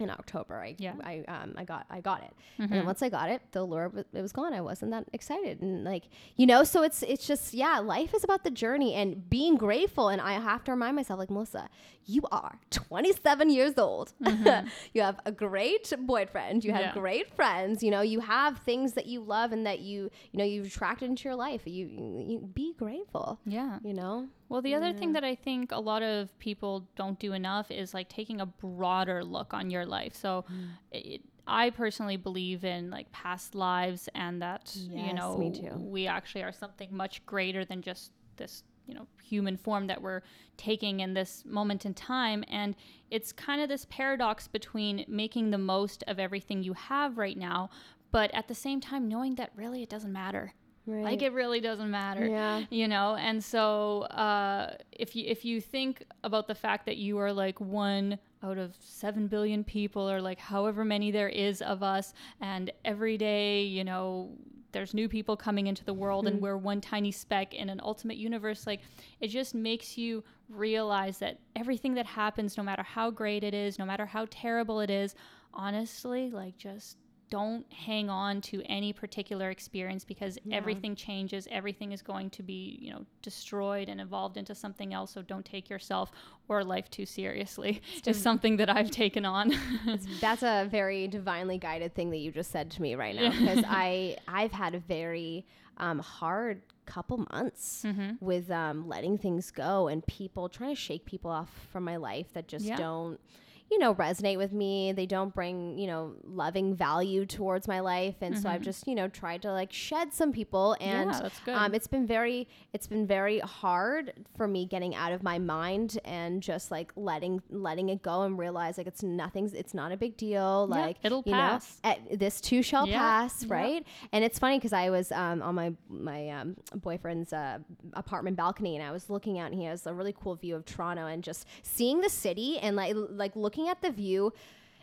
[0.00, 0.94] in October, I, Yeah.
[1.02, 2.32] I, um, I got, I got it.
[2.54, 2.62] Mm-hmm.
[2.64, 4.52] And then once I got it, the allure, w- it was gone.
[4.52, 5.60] I wasn't that excited.
[5.62, 6.04] And like,
[6.36, 10.08] you know, so it's, it's just, yeah, life is about the journey and being grateful.
[10.08, 11.68] And I have to remind myself like, Melissa,
[12.06, 14.12] you are 27 years old.
[14.92, 16.64] you have a great boyfriend.
[16.64, 16.96] You have Mm-hmm.
[16.96, 17.00] Yeah.
[17.02, 17.82] great friends.
[17.82, 21.10] You know, you have things that you love and that you, you know, you've attracted
[21.10, 21.60] into your life.
[21.66, 23.38] You, you, you be grateful.
[23.44, 23.78] Yeah.
[23.84, 27.32] You know, Well, the other thing that I think a lot of people don't do
[27.34, 30.14] enough is like taking a broader look on your life.
[30.14, 30.70] So, mm.
[30.90, 36.52] it, I personally believe in like past lives and that you know we actually are
[36.52, 40.22] something much greater than just this you know human form that we're
[40.56, 42.42] taking in this moment in time.
[42.48, 42.74] And
[43.08, 47.70] it's kind of this paradox between making the most of everything you have right now
[48.12, 50.52] but at the same time knowing that really it doesn't matter
[50.90, 51.04] right?
[51.04, 52.64] like it really doesn't matter Yeah.
[52.70, 57.18] you know and so uh, if you if you think about the fact that you
[57.18, 61.82] are like one out of 7 billion people or like however many there is of
[61.82, 64.30] us and every day you know
[64.72, 68.16] there's new people coming into the world and we're one tiny speck in an ultimate
[68.16, 68.80] universe like
[69.20, 73.78] it just makes you realize that everything that happens no matter how great it is
[73.78, 75.14] no matter how terrible it is
[75.52, 76.96] honestly like just
[77.30, 82.76] don't hang on to any particular experience because everything changes everything is going to be
[82.82, 86.10] you know destroyed and evolved into something else so don't take yourself
[86.48, 89.52] or life too seriously is something that i've taken on
[90.20, 93.64] That's a very divinely guided thing that you just said to me right now because
[93.66, 95.46] I I've had a very
[95.78, 98.24] um, hard couple months Mm-hmm.
[98.24, 102.32] with um, letting things go and people trying to shake people off from my life
[102.34, 102.76] that just Yeah.
[102.76, 103.20] don't
[103.70, 108.16] you know resonate with me they don't bring you know loving value towards my life
[108.20, 111.10] and so i've just you know tried to like shed some people and Mm-hmm.
[111.10, 111.54] Yeah, that's good.
[111.54, 115.98] um, it's been very it's been very hard for me getting out of my mind
[116.04, 119.96] and just like letting letting it go and realize like it's nothing's it's not a
[119.96, 121.78] big deal Yeah, like it'll you pass.
[121.84, 125.42] know eh, this too shall Yeah, pass right and it's funny because i was um,
[125.42, 127.58] on my my um, boyfriend's uh,
[127.94, 130.64] apartment balcony and i was looking out and he has a really cool view of
[130.64, 134.32] toronto and just seeing the city and like like looking at the view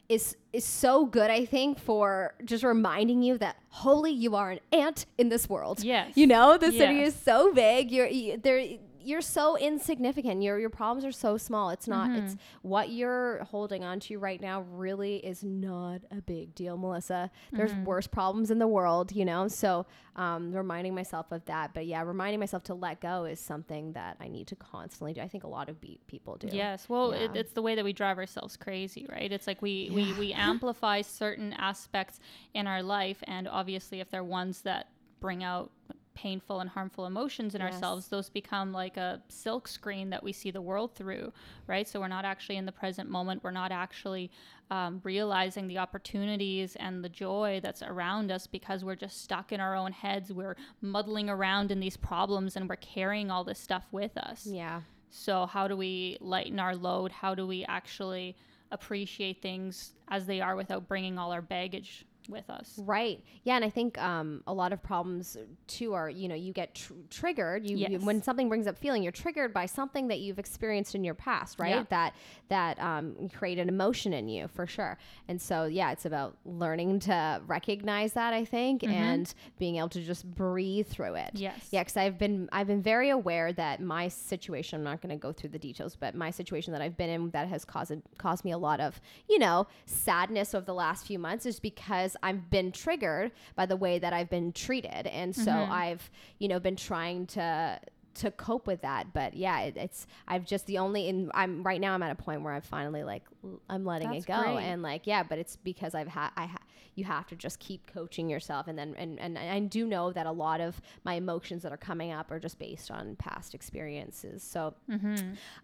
[0.09, 4.59] is is so good i think for just reminding you that holy you are an
[4.71, 5.83] ant in this world.
[5.83, 6.15] Yes.
[6.15, 7.91] you know the city is so big.
[7.91, 8.61] You're you, there
[9.07, 10.41] you're so insignificant.
[10.43, 11.69] Your your problems are so small.
[11.69, 12.67] It's not it's Mm-hmm.
[12.69, 17.31] what you're holding on to right now really is not a big deal melissa.
[17.51, 17.85] There's Mm-hmm.
[17.85, 19.47] worse problems in the world you know?
[19.47, 21.73] So um, reminding myself of that.
[21.73, 25.21] But yeah reminding myself to let go is something that i need to constantly do.
[25.21, 26.49] I think a lot of be- people do.
[26.51, 29.31] Yes, well, it, it's the way that we drive ourselves crazy, right?
[29.31, 32.19] It's like we, we, we amplify certain aspects
[32.53, 34.89] in our life, and obviously, if they're ones that
[35.19, 35.71] bring out
[36.17, 37.73] painful and harmful emotions in Yes.
[37.75, 41.31] ourselves, those become like a silk screen that we see the world through,
[41.67, 41.87] right?
[41.87, 43.43] So we're not actually in the present moment.
[43.43, 44.31] We're not actually
[44.71, 49.59] um, realizing the opportunities and the joy that's around us because we're just stuck in
[49.59, 50.33] our own heads.
[50.33, 54.47] We're muddling around in these problems and we're carrying all this stuff with us.
[54.47, 57.11] yeah So, how do we lighten our load?
[57.11, 58.35] How do we actually
[58.71, 62.73] appreciate things as they are without bringing all our baggage with us?
[62.77, 63.23] Right.
[63.43, 65.37] Yeah, and I think um, a lot of problems
[65.67, 67.65] too are you know you get tr- triggered.
[67.65, 68.01] You, you Yes.
[68.01, 71.59] when something brings up feeling, you're triggered by something that you've experienced in your past,
[71.59, 71.69] right?
[71.69, 71.83] Yeah.
[71.89, 72.13] That
[72.49, 74.97] that um, create an emotion in you for sure.
[75.27, 80.01] And so yeah, it's about learning to recognize that I think and being able to
[80.01, 81.27] just breathe through it.
[81.33, 81.37] Mm-hmm.
[81.37, 81.67] Yes.
[81.71, 84.77] Yeah, because I've been I've been very aware that my situation.
[84.79, 87.29] I'm not going to go through the details, but my situation that I've been in
[87.31, 91.19] that has caused caused me a lot of you know sadness over the last few
[91.19, 95.51] months is because I've been triggered by the way that I've been treated, and so
[95.51, 95.71] Mm-hmm.
[95.71, 97.79] I've you know been trying to
[98.17, 99.13] to cope with that.
[99.13, 102.15] But yeah, it, it's I've just the only in I'm right now I'm at a
[102.15, 104.63] point where I'm finally like l- I'm letting That's it go great.
[104.65, 106.57] and like yeah, but it's because I've had I ha-
[106.95, 110.25] you have to just keep coaching yourself and then and, and I do know that
[110.25, 114.41] a lot of my emotions that are coming up are just based on past experiences.
[114.41, 114.73] So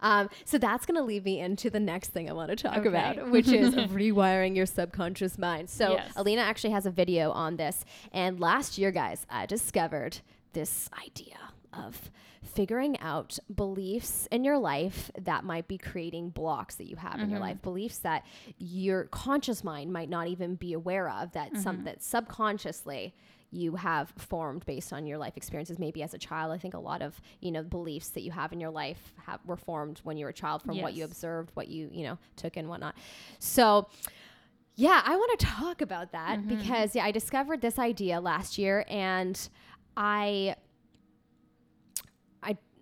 [0.00, 2.76] um, so that's going to lead me into the next thing I want to talk
[2.78, 2.88] Okay.
[2.88, 5.70] about, which is rewiring your subconscious mind.
[5.70, 6.12] So Yes.
[6.16, 7.84] Alina actually has a video on this.
[8.12, 10.18] And last year, guys, I discovered
[10.52, 11.36] this idea
[11.72, 12.10] of
[12.44, 17.30] figuring out beliefs in your life that might be creating blocks that you have in
[17.30, 17.48] your mm-hmm.
[17.48, 18.24] life beliefs that
[18.58, 21.84] your conscious mind might not even be aware of that some mm-hmm.
[21.86, 23.14] that subconsciously
[23.50, 25.78] you have formed based on your life experiences.
[25.78, 28.52] Maybe as a child i think a lot of you know beliefs that you have
[28.52, 31.50] in your life have, were formed when you were a child from what you observed
[31.54, 32.94] what you you know took and whatnot.
[33.38, 33.88] So
[34.76, 36.56] yeah i want to talk about that mm-hmm.
[36.56, 39.48] because yeah i discovered this idea last year and
[39.96, 40.56] i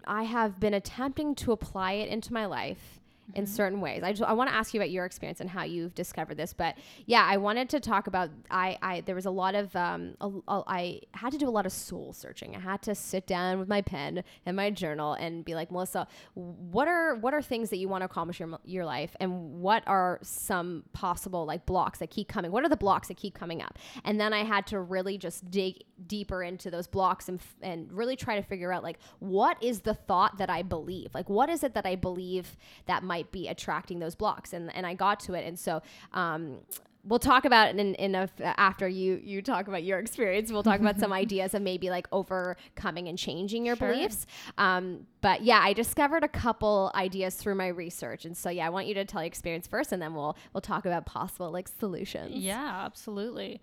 [0.07, 3.01] i have been attempting to apply it into my life
[3.35, 4.03] in certain ways.
[4.03, 6.53] I just, I want to ask you about your experience and how you've discovered this,
[6.53, 6.77] but
[7.07, 10.29] yeah, I wanted to talk about I I there was a lot of um a,
[10.49, 12.55] a- I had to do a lot of soul searching.
[12.57, 16.07] I had to sit down with my pen and my journal and be like, Melissa,
[16.35, 19.61] what are what are things that you want to accomplish in your, your life, and
[19.61, 22.53] what are some possible like blocks that keep coming?
[22.53, 23.79] What are the blocks that keep coming up?
[24.05, 28.17] And then I had to really just dig deeper into those blocks and and really
[28.17, 31.15] try to figure out like what is the thought that I believe?
[31.15, 34.53] Like what is it that I believe that might be attracting those blocks?
[34.53, 35.47] And and I got to it.
[35.47, 35.83] And so
[36.13, 36.59] um
[37.05, 40.63] we'll talk about it in, in a, after you you talk about your experience we'll
[40.63, 43.89] talk about some ideas of maybe like overcoming and changing your Sure.
[43.93, 44.25] beliefs
[44.57, 48.71] um, but yeah i discovered a couple ideas through my research and so yeah i
[48.71, 51.67] want you to tell your experience first and then we'll we'll talk about possible like
[51.67, 53.61] solutions Yeah, absolutely.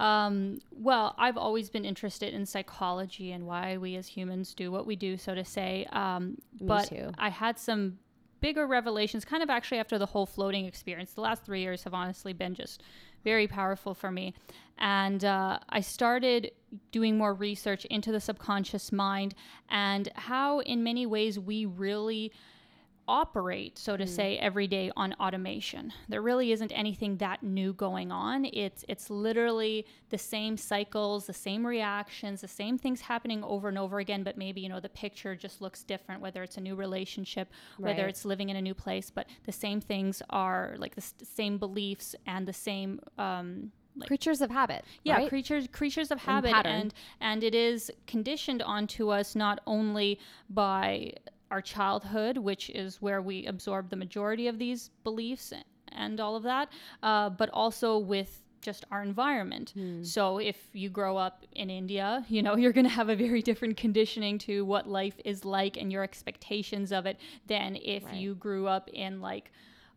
[0.00, 4.86] Um, well, I've always been interested in psychology and why we as humans do what
[4.86, 5.86] we do, so to say.
[5.92, 7.12] Um, Me but too.
[7.18, 7.98] I had some
[8.40, 11.12] bigger revelations kind of actually after the whole floating experience.
[11.12, 12.82] The last three years have honestly been just
[13.24, 14.34] very powerful for me.
[14.78, 16.50] And uh, I started
[16.90, 19.34] doing more research into the subconscious mind
[19.70, 22.32] and how, in many ways, we really
[23.08, 25.92] operate, so to say, every day on automation.
[26.08, 28.44] There really isn't anything that new going on.
[28.52, 33.78] It's it's literally the same cycles, the same reactions, the same things happening over and
[33.78, 36.74] over again, but maybe, you know, the picture just looks different, whether it's a new
[36.74, 41.02] relationship, whether it's living in a new place, but the same things are like the
[41.02, 45.28] s- same beliefs and the same um like creatures of habit yeah right?
[45.28, 46.72] creatures creatures of habit pattern.
[46.72, 51.12] and and it is conditioned onto us not only by
[51.52, 55.52] our childhood which is where we absorb the majority of these beliefs
[56.02, 56.66] and all of that
[57.02, 58.32] uh, but also with
[58.62, 59.74] just our environment.
[60.02, 63.42] So if you grow up in India, you know, you're going to have a very
[63.42, 67.16] different conditioning to what life is like and your expectations of it
[67.48, 68.14] than if Right.
[68.14, 69.50] you grew up in like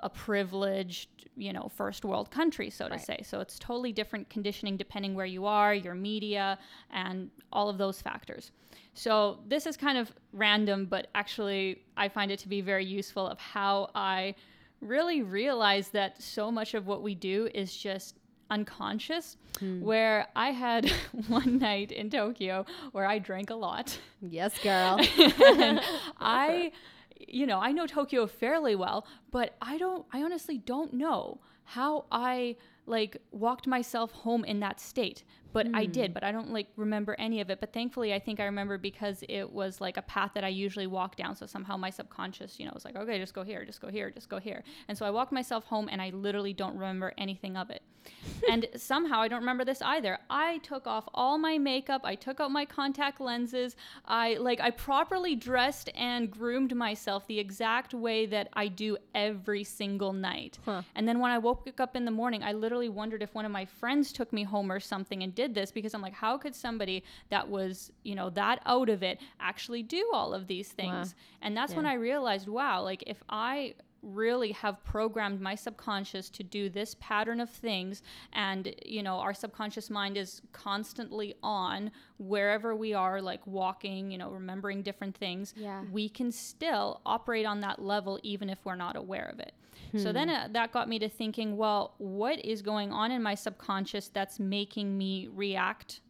[0.05, 3.01] a privileged, you know, first world country, so to Right.
[3.01, 3.19] say.
[3.23, 6.59] So it's totally different conditioning depending where you are, your media,
[6.91, 8.51] and all of those factors.
[8.93, 13.27] So this is kind of random, but actually I find it to be very useful
[13.27, 14.35] of how I
[14.79, 18.19] really realize that so much of what we do is just
[18.51, 19.81] unconscious hmm.
[19.81, 20.87] where i had
[21.27, 24.99] one night in tokyo where i drank a lot yes girl
[25.57, 25.81] and
[26.19, 26.71] I,
[27.19, 32.05] you know, I know Tokyo fairly well, but I don't, I honestly don't know how
[32.11, 35.23] I like walked myself home in that state.
[35.55, 36.13] But I did, hmm.
[36.15, 37.61] but I don't like remember any of it.
[37.61, 40.85] But thankfully, I think I remember because it was like a path that I usually
[40.85, 41.33] walk down.
[41.37, 44.11] So somehow my subconscious, you know, was like, okay, just go here, just go here,
[44.11, 44.65] just go here.
[44.89, 47.83] And so I walked myself home and I literally don't remember anything of it.
[48.51, 50.17] and somehow I don't remember this either.
[50.29, 53.77] I took off all my makeup, I took out my contact lenses.
[54.05, 59.63] I like I properly dressed and groomed myself the exact way that I do every
[59.63, 60.59] single night.
[60.65, 60.81] Huh.
[60.95, 63.51] And then when I woke up in the morning, I literally wondered if one of
[63.51, 66.53] my friends took me home or something and did this because I'm like, how could
[66.55, 71.15] somebody that was, you know, that out of it actually do all of these things?
[71.41, 76.43] And that's when I realized, wow, like if I really have programmed my subconscious to
[76.43, 78.03] do this pattern of things
[78.33, 84.17] and you know our subconscious mind is constantly on wherever we are like walking you
[84.19, 85.81] know remembering different things Yeah.
[85.91, 89.53] we can still operate on that level even if we're not aware of it
[89.97, 93.35] so then uh, that got me to thinking well what is going on in my
[93.35, 96.01] subconscious that's making me react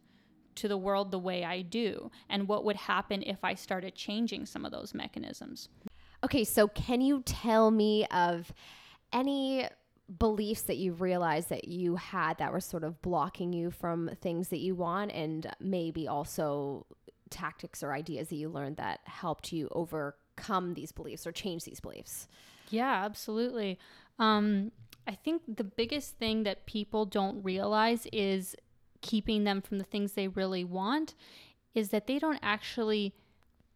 [0.56, 2.10] to the world the way I do?
[2.28, 5.68] And what would happen if I started changing some of those mechanisms?
[6.24, 8.52] Okay, so can you tell me of
[9.12, 9.68] any
[10.18, 14.48] beliefs that you realized that you had that were sort of blocking you from things
[14.48, 16.86] that you want and maybe also
[17.28, 21.80] tactics or ideas that you learned that helped you overcome these beliefs or change these
[21.80, 22.28] beliefs?
[22.70, 23.78] Yeah, absolutely.
[24.18, 24.72] Um,
[25.06, 28.56] I think the biggest thing that people don't realize is
[29.02, 31.14] keeping them from the things they really want
[31.74, 33.14] is that they don't actually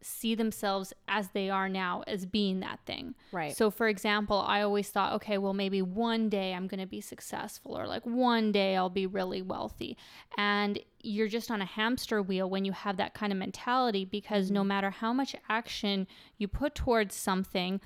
[0.03, 3.15] see themselves as they are now as being that thing.
[3.33, 3.55] Right.
[3.55, 7.01] So for example, I always thought, okay, well maybe one day I'm going to be
[7.01, 9.97] successful or like one day I'll be really wealthy.
[10.37, 14.47] And you're just on a hamster wheel when you have that kind of mentality because
[14.47, 14.55] mm-hmm.
[14.55, 16.07] no matter how much action
[16.39, 17.81] you put towards something,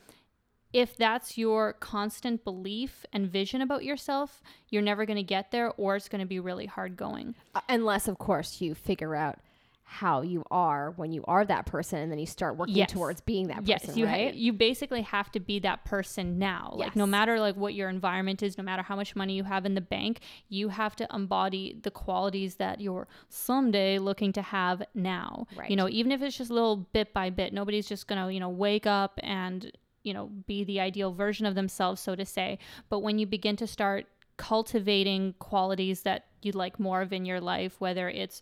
[0.74, 5.70] if that's your constant belief and vision about yourself, you're never going to get there
[5.76, 7.36] or it's going to be really hard going.
[7.54, 9.38] Uh, unless of course you figure out
[9.86, 12.90] how you are when you are that person and then you start working yes.
[12.90, 16.38] towards being that yes, person you right ha- you basically have to be that person
[16.38, 16.86] now yes.
[16.86, 19.64] like no matter like what your environment is no matter how much money you have
[19.66, 24.82] in the bank you have to embody the qualities that you're someday looking to have
[24.94, 25.70] now right.
[25.70, 28.40] you know even if it's just a little bit by bit nobody's just gonna you
[28.40, 29.70] know wake up and
[30.04, 33.56] you know be the ideal version of themselves so to say but when you begin
[33.56, 38.40] to start cultivating qualities that you'd like more of in your life whether it's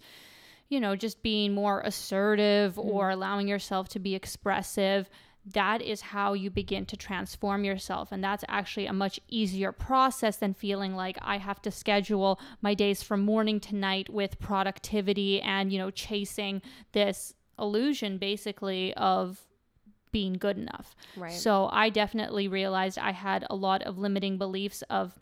[0.72, 2.84] you know, just being more assertive mm.
[2.84, 5.10] or allowing yourself to be expressive,
[5.44, 8.10] that is how you begin to transform yourself.
[8.10, 12.72] And that's actually a much easier process than feeling like I have to schedule my
[12.72, 19.42] days from morning to night with productivity and, you know, chasing this illusion basically of
[20.12, 20.94] being good enough.
[21.16, 21.32] Right.
[21.32, 25.18] So I definitely realized I had a lot of limiting beliefs of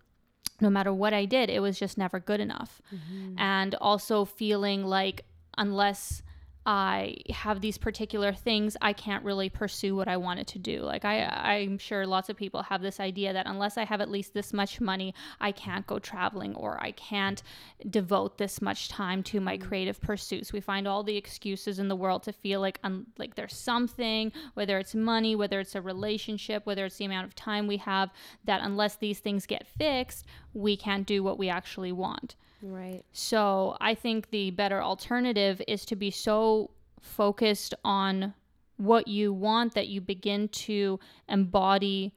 [0.60, 2.82] no matter what I did, it was just never good enough.
[2.94, 3.38] Mm-hmm.
[3.38, 5.24] And also feeling like
[5.56, 6.22] unless
[6.66, 10.82] I have these particular things, I can't really pursue what I wanted to do.
[10.82, 14.10] Like I, I'm sure lots of people have this idea that unless I have at
[14.10, 17.42] least this much money, I can't go traveling or I can't
[17.88, 19.66] devote this much time to my mm.
[19.66, 20.52] creative pursuits.
[20.52, 24.30] We find all the excuses in the world to feel like um, like there's something,
[24.52, 28.10] whether it's money, whether it's a relationship, whether it's the amount of time we have,
[28.44, 32.36] that unless these things get fixed, we can't do what we actually want.
[32.62, 33.02] Right.
[33.12, 38.34] So I think the better alternative is to be so focused on
[38.76, 40.98] what you want that you begin to
[41.28, 42.12] embody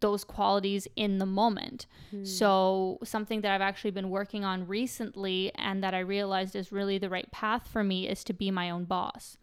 [0.00, 1.86] those qualities in the moment.
[2.10, 2.24] Hmm.
[2.24, 6.98] So, something that I've actually been working on recently and that I realized is really
[6.98, 9.38] the right path for me is to be my own boss.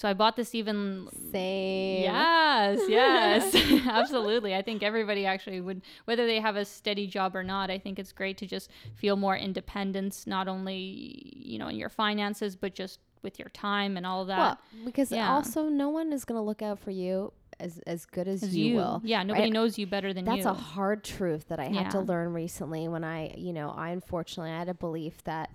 [0.00, 2.04] So I bought this even same.
[2.04, 3.54] Yes, yes,
[3.86, 4.54] absolutely.
[4.54, 7.70] I think everybody actually would, whether they have a steady job or not.
[7.70, 11.90] I think it's great to just feel more independence, not only you know in your
[11.90, 14.38] finances, but just with your time and all that.
[14.38, 15.30] Well, because yeah.
[15.30, 18.56] also no one is going to look out for you as as good as, as
[18.56, 19.02] you, you, will.
[19.04, 19.52] Yeah, nobody right?
[19.52, 20.44] knows you better than That's you.
[20.44, 21.82] That's a hard truth that I yeah.
[21.82, 25.50] had to learn recently when I, you know, I unfortunately I had a belief that,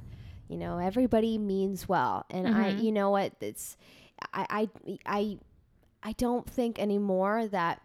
[0.48, 2.62] you know, everybody means well, and mm-hmm.
[2.62, 3.76] I, you know what, it's
[4.34, 5.38] I, I, I,
[6.04, 7.82] I don't think anymore that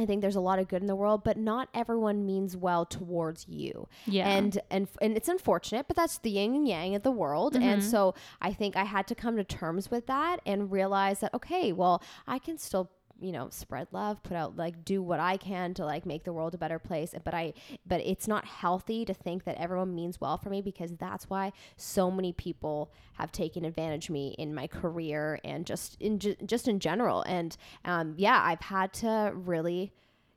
[0.00, 2.86] I think there's a lot of good in the world, but not everyone means well
[2.86, 3.86] towards you.
[4.06, 4.28] Yeah.
[4.28, 7.54] And and and it's unfortunate, but that's the yin and yang of the world.
[7.54, 7.62] Mm-hmm.
[7.64, 11.34] And so I think I had to come to terms with that and realize that
[11.34, 12.90] okay, well, I can still
[13.20, 16.32] you know spread love put out like do what i can to like make the
[16.32, 17.52] world a better place but i
[17.86, 21.52] but it's not healthy to think that everyone means well for me because that's why
[21.76, 26.36] so many people have taken advantage of me in my career and just in ju-
[26.46, 29.92] just in general and um, yeah i've had to really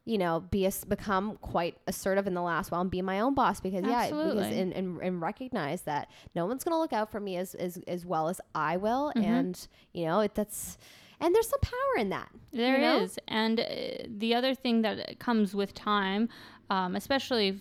[0.06, 3.34] you know, be a, become quite assertive in the last while and be my own
[3.34, 4.44] boss because Absolutely.
[4.44, 7.38] yeah, because and, and, and recognize that no one's going to look out for me
[7.38, 9.14] as, as, as well as I will.
[9.16, 9.24] Mm-hmm.
[9.24, 10.78] And, you know, it, that's,
[11.20, 12.30] and there's some power in that.
[12.52, 13.00] There you know?
[13.00, 13.66] is, and uh,
[14.08, 16.30] the other thing that comes with time,
[16.70, 17.60] um, especially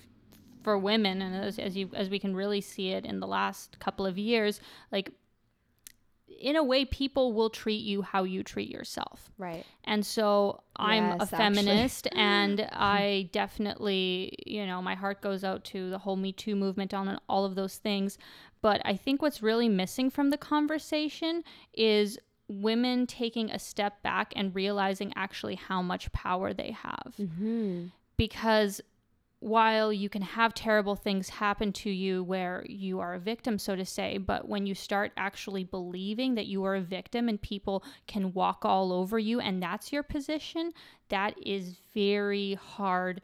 [0.63, 3.79] for women, and as, as you as we can really see it in the last
[3.79, 5.13] couple of years, like
[6.43, 11.05] in a way people will treat you how you treat yourself right and so i'm
[11.05, 16.17] yes, a feminist and i definitely you know my heart goes out to the whole
[16.17, 18.19] me too movement on all of those things
[18.61, 21.45] but i think what's really missing from the conversation
[21.75, 22.19] is
[22.61, 27.15] women taking a step back and realizing actually how much power they have.
[27.19, 27.87] Mm-hmm.
[28.17, 28.81] Because
[29.43, 33.75] while you can have terrible things happen to you where you are a victim, so
[33.75, 37.83] to say, but when you start actually believing that you are a victim and people
[38.07, 40.73] can walk all over you and that's your position,
[41.09, 43.21] that is very hard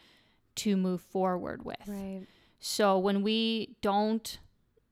[0.57, 1.76] to move forward with.
[1.87, 2.26] Right.
[2.59, 4.41] So when we don't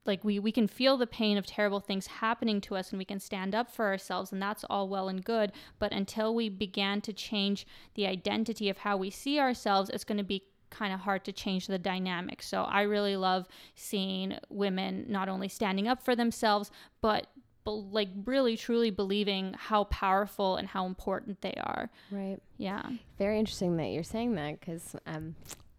[0.07, 3.05] like we we can feel the pain of terrible things happening to us and we
[3.05, 7.01] can stand up for ourselves and that's all well and good but until we began
[7.01, 11.01] to change the identity of how we see ourselves it's going to be kind of
[11.01, 16.03] hard to change the dynamic so i really love seeing women not only standing up
[16.05, 17.29] for themselves but
[17.67, 21.91] like really truly believing how powerful and how important they are.
[22.11, 22.39] Right.
[22.59, 22.83] Yeah.
[23.19, 25.35] Very interesting that you're saying that because um,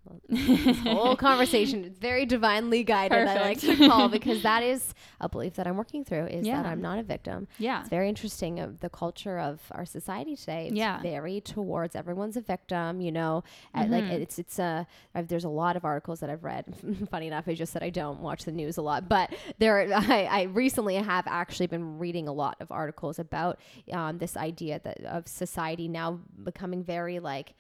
[0.08, 3.28] well, this whole conversation is very divinely guided.
[3.28, 6.28] I like to call because that is a belief that I'm working through.
[6.28, 7.48] Is that I'm not a victim.
[7.58, 7.82] Yeah.
[7.82, 10.68] It's very interesting of the culture of our society today.
[10.68, 11.02] It's Yeah.
[11.02, 13.02] very towards everyone's a victim.
[13.02, 13.44] You know,
[13.76, 14.88] Uh, like it's it's a.
[15.14, 16.66] I've, there's a lot of articles that I've read.
[17.12, 20.24] Funny enough, I just said I don't watch the news a lot, but there I,
[20.24, 23.60] I recently have actually been reading a lot of articles about
[23.92, 27.54] um, this idea that of society now becoming very like.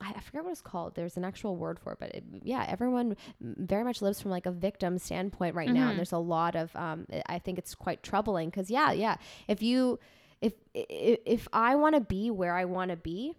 [0.00, 0.94] I I forget what it's called.
[0.94, 4.46] There's an actual word for it, but it, yeah, everyone very much lives from like
[4.46, 5.86] a victim standpoint right now.
[5.86, 5.90] Mhm.
[5.90, 9.16] And there's a lot of, um, I- I think it's quite troubling because yeah, yeah,
[9.46, 9.98] if you,
[10.40, 13.34] if if, if I want to be where I want to be,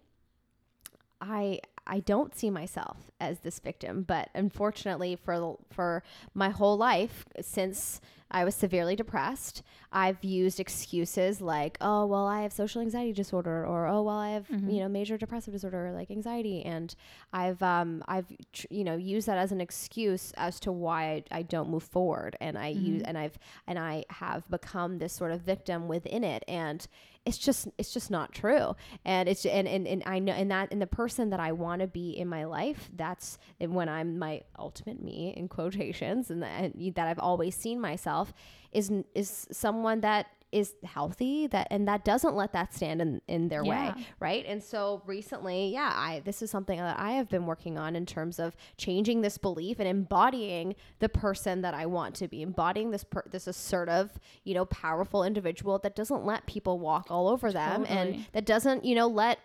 [1.20, 6.02] I I don't see myself as this victim, but unfortunately for for
[6.34, 8.00] my whole life since
[8.32, 13.66] I was severely depressed, I've used excuses like, "Oh, well, I have social anxiety disorder,"
[13.66, 14.72] or "Oh, well, I have Mhm.
[14.72, 16.94] you know major depressive disorder, or, like anxiety," and
[17.32, 21.38] I've um I've tr- you know used that as an excuse as to why I,
[21.38, 23.08] I don't move forward, and I use Mhm.
[23.08, 26.86] and I've and I have become this sort of victim within it, and
[27.26, 28.74] it's just it's just not true.
[29.04, 31.80] And it's and and, and i know and that and the person that i want
[31.80, 36.72] to be in my life that's when i'm my ultimate me in quotations and that,
[36.94, 38.32] that i've always seen myself
[38.72, 43.46] is is someone that is healthy that and that doesn't let that stand in in
[43.46, 43.94] their Yeah.
[43.94, 47.78] way right and so recently yeah i this is something that i have been working
[47.78, 52.26] on in terms of changing this belief and embodying the person that i want to
[52.26, 57.06] be embodying this per, this assertive you know powerful individual that doesn't let people walk
[57.10, 59.38] all over them and that doesn't you know let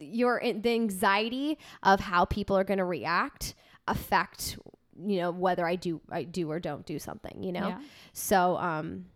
[0.00, 3.54] your the anxiety of how people are going to react
[3.88, 4.58] affect
[5.04, 7.78] you know whether i do i do or don't do something you know Yeah.
[8.12, 9.06] so um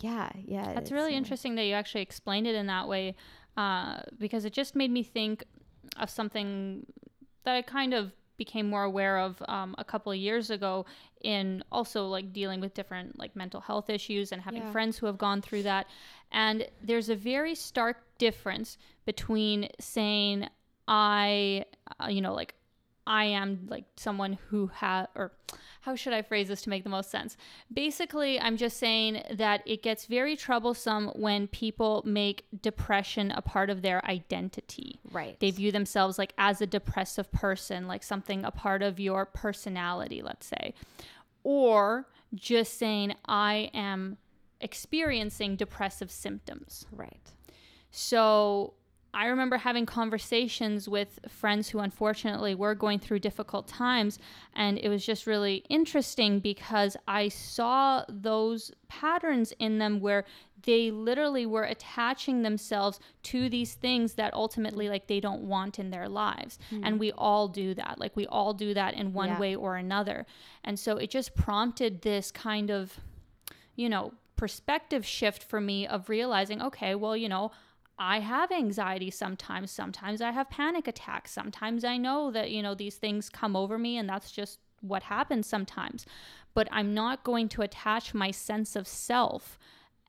[0.00, 3.14] yeah yeah That's really uh, interesting that you actually explained it in that way,
[3.56, 5.44] uh, because it just made me think
[5.96, 6.86] of something
[7.44, 10.86] that I kind of became more aware of um, a couple of years ago
[11.22, 14.70] in also like dealing with different like mental health issues and having Yeah.
[14.70, 15.86] friends who have gone through that.
[16.30, 20.48] And there's a very stark difference between saying
[20.86, 21.64] I,
[22.00, 22.54] uh, you know, like
[23.08, 25.32] I am like someone who has, or
[25.80, 27.38] how should I phrase this to make the most sense?
[27.72, 33.70] Basically, I'm just saying that it gets very troublesome when people make depression a part
[33.70, 35.00] of their identity.
[35.10, 39.24] right They view themselves like as a depressive person, like something a part of your
[39.24, 40.74] personality, let's say.
[41.44, 44.18] Or just saying, I am
[44.60, 46.84] experiencing depressive symptoms.
[46.92, 47.32] right
[47.90, 48.74] So
[49.18, 54.20] I remember having conversations with friends who unfortunately were going through difficult times.
[54.54, 60.24] And it was just really interesting because I saw those patterns in them where
[60.62, 65.90] they literally were attaching themselves to these things that ultimately like they don't want in
[65.90, 66.82] their lives hmm.
[66.84, 69.38] and we all do that like we all do that in one Yeah.
[69.38, 70.26] way or another
[70.64, 72.98] and so it just prompted this kind of
[73.78, 77.52] you know, perspective shift for me of realizing, okay, well, you know,
[77.98, 79.70] I have anxiety sometimes.
[79.70, 81.32] Sometimes I have panic attacks.
[81.32, 85.02] Sometimes I know that, you know, these things come over me and that's just what
[85.02, 86.06] happens sometimes.
[86.54, 89.58] But I'm not going to attach my sense of self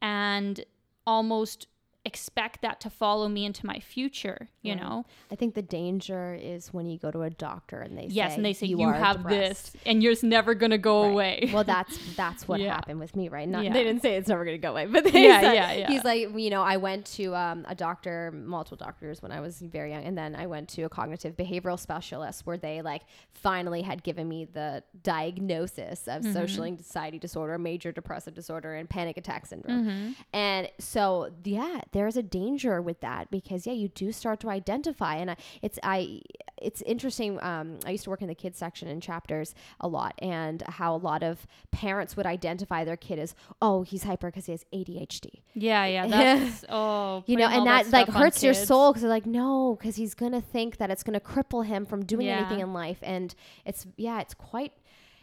[0.01, 0.63] and
[1.07, 1.67] almost
[2.13, 4.81] expect that to follow me into my future, you Right.
[4.83, 5.05] know?
[5.31, 6.23] i think the danger
[6.55, 8.81] is when you go to a doctor and they Yes, say and they say you,
[8.81, 11.11] are have depressed." this and you're never going to go Right.
[11.13, 11.35] away.
[11.53, 12.73] well that's that's what Yeah.
[12.77, 13.73] happened with me right not Yeah.
[13.75, 15.87] they didn't say it's never going to go away but they Yeah, said, yeah, yeah.
[15.91, 19.53] he's like you know i went to um, a doctor multiple doctors when i was
[19.77, 23.03] very young and then i went to a cognitive behavioral specialist where they like
[23.47, 24.83] finally had given me the
[25.29, 26.33] diagnosis of Mm-hmm.
[26.33, 30.11] social anxiety disorder major depressive disorder and panic attack syndrome Mm-hmm.
[30.33, 35.15] and so yeah there's a danger with that because yeah you do start to identify
[35.15, 36.21] and I, it's i
[36.61, 40.13] it's interesting um, i used to work in the kids section in chapters a lot
[40.19, 44.45] and how a lot of parents would identify their kid as oh he's hyper because
[44.45, 46.07] he has adhd Yeah, yeah.
[46.13, 49.25] That's oh, you know and that, like stuff on hurts your soul because they're like
[49.25, 52.39] no because he's gonna think that it's gonna cripple him from doing Yeah.
[52.39, 53.35] anything in life and
[53.65, 54.73] it's yeah it's quite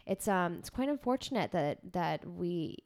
[0.05, 2.77] it's um it's quite unfortunate that that we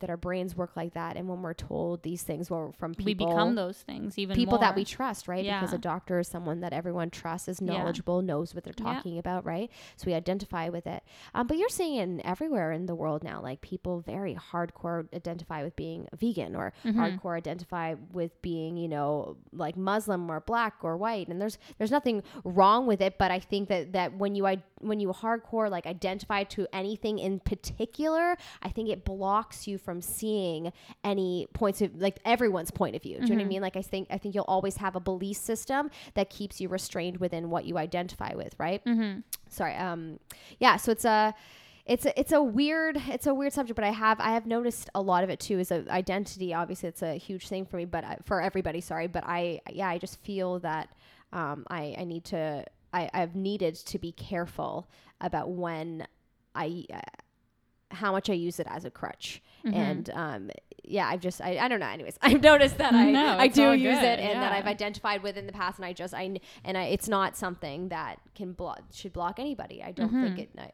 [0.00, 3.04] that our brains work like that and when we're told these things well, from people
[3.06, 5.44] we become those things even people that we trust, right?
[5.44, 7.72] Because a doctor is someone that everyone trusts, is Yeah.
[7.78, 8.94] knowledgeable, knows what they're Yeah.
[8.94, 9.70] talking about, right?
[9.96, 11.02] So we identify with it.
[11.34, 15.62] Um, but you're seeing it everywhere in the world now, like people very hardcore identify
[15.62, 16.96] with being vegan or Mhm.
[16.96, 21.28] hardcore identify with being, you know, like Muslim or black or white.
[21.28, 24.62] And there's there's nothing wrong with it, but I think that that when you I
[24.80, 29.76] when you hardcore like identify to anything in particular, I think it belongs blocks you
[29.76, 30.72] from seeing
[31.02, 33.18] any points of like everyone's point of view.
[33.18, 33.60] Do you know what I mean?
[33.60, 37.16] Like I think I think you'll always have a belief system that keeps you restrained
[37.16, 38.84] within what you identify with, right?
[38.84, 39.20] Mm-hmm.
[39.48, 39.74] Sorry.
[39.74, 40.20] Um
[40.60, 41.34] yeah, so it's a
[41.86, 44.90] it's a, it's a weird it's a weird subject, but I have I have noticed
[44.94, 46.54] a lot of it too is a identity.
[46.54, 49.88] Obviously, it's a huge thing for me, but I, for everybody, sorry, but I yeah,
[49.88, 50.88] I just feel that
[51.32, 54.88] um, I I need to I I've needed to be careful
[55.20, 56.06] about when
[56.54, 57.00] I uh,
[57.90, 59.74] how much I use it as a crutch, Mm-hmm.
[59.76, 60.50] and um
[60.84, 61.88] yeah, I've just I, I don't know.
[61.88, 64.52] Anyways, I've noticed that I No, I do use good, it, and that.
[64.52, 67.88] I've identified with in the past, and I just I and I it's not something
[67.88, 69.82] that can block should block anybody.
[69.82, 70.42] I don't think Mhm.
[70.42, 70.50] it.
[70.58, 70.70] I,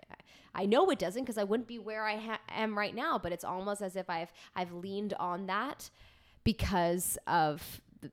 [0.55, 3.19] I know it doesn't because I wouldn't be where I ha- am right now.
[3.19, 5.89] But it's almost as if I've I've leaned on that
[6.45, 8.11] because of the,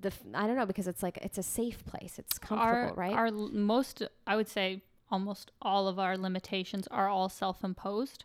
[0.00, 2.18] the I don't know because it's like it's a safe place.
[2.18, 3.14] It's comfortable, our, right?
[3.14, 8.24] Our most, I would say, almost all of our limitations are all self-imposed,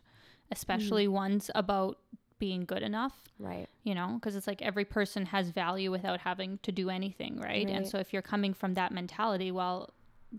[0.56, 1.12] especially Mm.
[1.24, 1.94] ones about
[2.38, 3.16] being good enough.
[3.38, 3.68] right.
[3.88, 7.68] You know, because it's like every person has value without having to do anything, right?
[7.76, 9.78] And so if you're coming from that mentality, well,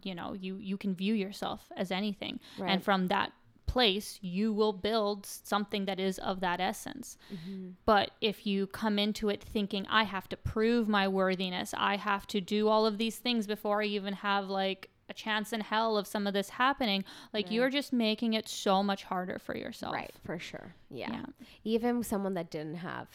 [0.08, 2.72] you know, you you can view yourself as anything, Right.
[2.72, 3.30] and from that
[3.76, 7.18] place, you will build something that is of that essence.
[7.34, 7.70] Mm-hmm.
[7.92, 12.26] But if you come into it thinking, I have to prove my worthiness, I have
[12.28, 15.98] to do all of these things before I even have like a chance in hell
[15.98, 17.04] of some of this happening,
[17.34, 17.52] like Right.
[17.54, 19.94] you're just making it so much harder for yourself.
[19.94, 20.74] Right, for sure.
[20.90, 21.12] Yeah.
[21.12, 21.26] Yeah.
[21.64, 23.08] Even someone that didn't have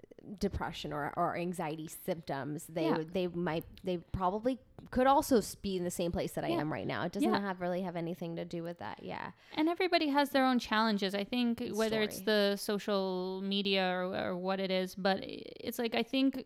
[0.00, 2.98] uh, depression or, or anxiety symptoms, they Yeah.
[3.12, 4.58] they might they probably
[4.90, 6.60] could also be in the same place that I Yeah.
[6.60, 7.02] am right now.
[7.04, 9.00] It doesn't have really have anything to do with that.
[9.02, 9.32] Yeah.
[9.56, 11.14] And everybody has their own challenges.
[11.14, 15.94] I think whether it's the social media or, or what it is, but it's like
[15.94, 16.44] I think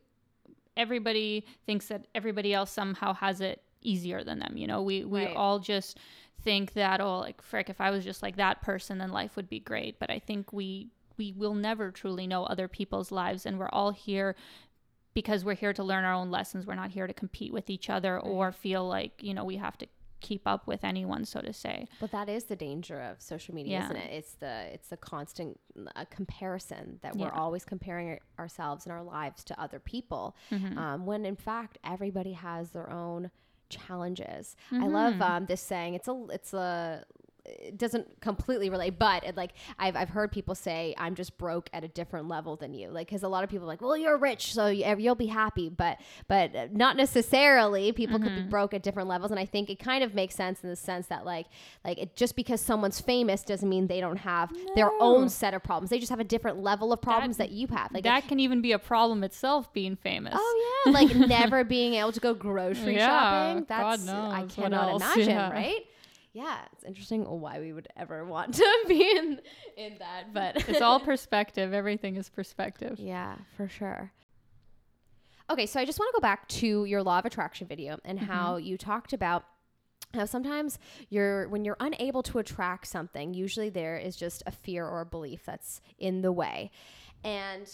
[0.77, 4.57] everybody thinks that everybody else somehow has it easier than them.
[4.57, 5.37] You know, we we Right.
[5.37, 5.99] all just
[6.43, 9.49] think that oh, like frick, if I was just like that person, then life would
[9.49, 9.99] be great.
[9.99, 13.91] But I think we we will never truly know other people's lives, and we're all
[13.93, 14.37] here
[15.13, 16.67] because we're here to learn our own lessons.
[16.67, 19.77] We're not here to compete with each other or feel like you know we have
[19.79, 19.87] to
[20.21, 21.89] keep up with anyone, so to say.
[21.99, 23.85] But that is the danger of social media, Yeah.
[23.87, 24.11] isn't it?
[24.13, 25.59] It's the it's the constant
[25.97, 27.41] uh, comparison that we're Yeah.
[27.41, 30.77] always comparing our- ourselves and our lives to other people, Mhm.
[30.77, 33.31] um, when in fact everybody has their own
[33.71, 34.57] challenges.
[34.73, 35.21] I love Mhm.
[35.31, 35.95] um, this saying.
[35.95, 37.05] It's a it's a
[37.45, 41.69] it doesn't completely relate, but it, like I've, I've heard people say, I'm just broke
[41.73, 42.89] at a different level than you.
[42.91, 45.27] Like, cause a lot of people are like, well, you're rich, so you- you'll be
[45.27, 49.31] happy, but, but uh, not necessarily people could be broke at different levels.
[49.31, 51.47] And I think it kind of makes sense in the sense that like,
[51.85, 55.63] like it, just because someone's famous doesn't mean they don't have their own set of
[55.63, 55.91] problems.
[55.91, 57.93] They just have a different level of problems that, you have.
[57.93, 60.35] Like, that can even be a problem itself being famous.
[60.37, 63.67] Oh yeah, like never being able to go grocery Yeah, shopping.
[63.69, 65.51] That's I cannot imagine, yeah.
[65.51, 65.81] right?
[66.33, 69.41] Yeah, it's interesting why we would ever want to be in
[69.77, 71.73] in that, but it's all perspective.
[71.73, 72.99] Everything is perspective.
[72.99, 74.13] yeah, for sure.
[75.51, 78.19] Okay, so I just want to go back to your law of attraction video and
[78.19, 78.31] mm-hmm.
[78.31, 79.45] how you talked about
[80.15, 80.79] how sometimes
[81.09, 85.07] you're when you're unable to attract something, usually there is just a fear or a
[85.07, 86.71] belief that's in the way.
[87.25, 87.69] And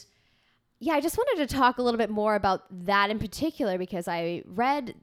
[0.79, 4.09] yeah, I just wanted to talk a little bit more about that in particular because
[4.09, 4.95] I read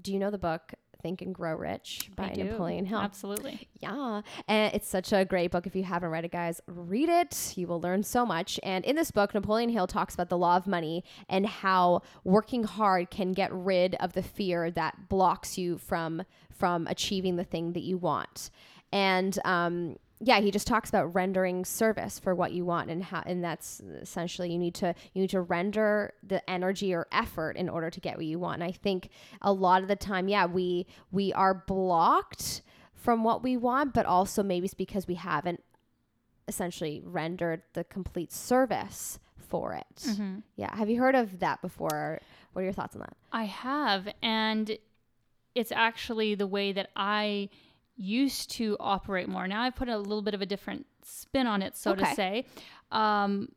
[0.00, 2.34] do you know the book Think and Grow Rich by.
[2.36, 2.98] Napoleon Hill?
[2.98, 3.68] Absolutely.
[3.80, 4.22] Yeah.
[4.48, 5.66] And it's such a great book.
[5.66, 7.52] If you haven't read it, guys, read it.
[7.56, 8.58] You will learn so much.
[8.62, 12.64] And in this book, Napoleon Hill talks about the law of money and how working
[12.64, 16.22] hard can get rid of the fear that blocks you from
[16.52, 18.50] from achieving the thing that you want.
[18.92, 23.22] And um yeah, he just talks about rendering service for what you want and how
[23.24, 27.68] and that's essentially you need to you need to render the energy or effort in
[27.68, 28.62] order to get what you want.
[28.62, 29.10] And I think
[29.42, 32.62] a lot of the time, yeah, we we are blocked
[32.94, 35.62] from what we want, but also maybe it's because we haven't
[36.48, 39.96] essentially rendered the complete service for it.
[40.04, 40.42] Mhm.
[40.56, 40.74] Yeah.
[40.76, 42.20] Have you heard of that before?
[42.52, 43.16] What are your thoughts on that?
[43.30, 44.76] I have, and
[45.54, 47.48] it's actually the way that I
[47.98, 49.46] used to operate more.
[49.48, 52.04] Now I've put a little bit of a different spin on it, so Okay.
[52.04, 52.46] to say.
[52.92, 53.50] Um,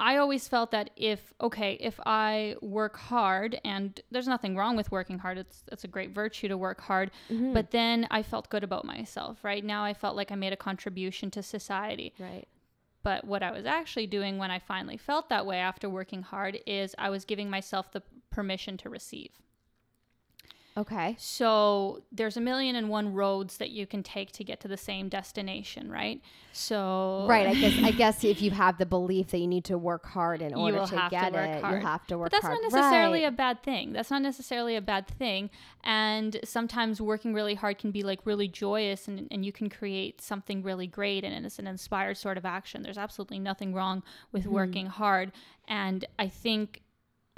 [0.00, 4.92] I always felt that if okay, if I work hard, and there's nothing wrong with
[4.92, 7.10] working hard, it's it's a great virtue to work hard.
[7.28, 7.52] Mm-hmm.
[7.52, 9.42] But then I felt good about myself.
[9.42, 12.12] Right now, I felt like I made a contribution to society.
[12.18, 12.46] Right.
[13.02, 16.60] But what I was actually doing when I finally felt that way after working hard
[16.66, 19.30] is I was giving myself the permission to receive.
[20.78, 21.16] Okay.
[21.18, 24.76] So there's a million and one roads that you can take to get to the
[24.76, 26.20] same destination, right?
[26.52, 27.48] So Right.
[27.48, 30.40] I guess I guess if you have the belief that you need to work hard
[30.40, 31.80] in order to have to get it, hard.
[31.80, 32.58] you have to work But that's hard.
[32.62, 33.32] not necessarily Right.
[33.32, 33.92] a bad thing.
[33.92, 35.50] That's not necessarily a bad thing.
[35.82, 40.20] And sometimes working really hard can be like really joyous and, and you can create
[40.20, 42.82] something really great and it's an inspired sort of action.
[42.82, 44.52] There's absolutely nothing wrong with Mm-hmm.
[44.54, 45.32] working hard.
[45.66, 46.82] And I think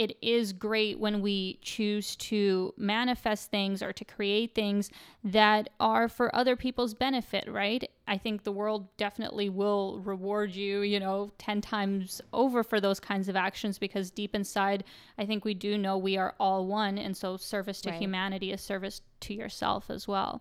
[0.01, 4.89] it is great when we choose to manifest things or to create things
[5.23, 7.87] that are for other people's benefit, right?
[8.09, 12.99] I think the world definitely will reward you, you know, 10 times over for those
[12.99, 14.85] kinds of actions because deep inside,
[15.19, 16.97] I think we do know we are all one.
[16.97, 17.99] And so service to Right.
[17.99, 20.41] humanity is service to yourself as well.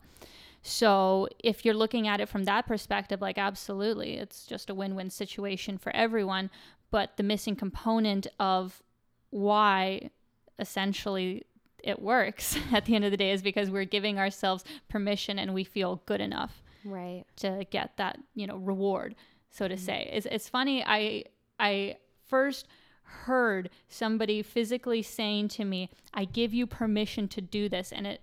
[0.62, 5.10] So if you're looking at it from that perspective, like absolutely, it's just a win-win
[5.10, 6.50] situation for everyone.
[6.92, 8.82] But the missing component of
[9.30, 10.10] why
[10.58, 11.46] essentially
[11.84, 15.54] it works at the end of the day is because we're giving ourselves permission and
[15.54, 17.26] we feel good enough Right.
[17.38, 19.16] to get that you know reward
[19.52, 19.84] so to mm-hmm.
[19.84, 21.26] say it's, it's funny i
[21.60, 22.68] i first
[23.04, 28.22] heard somebody physically saying to me i give you permission to do this and it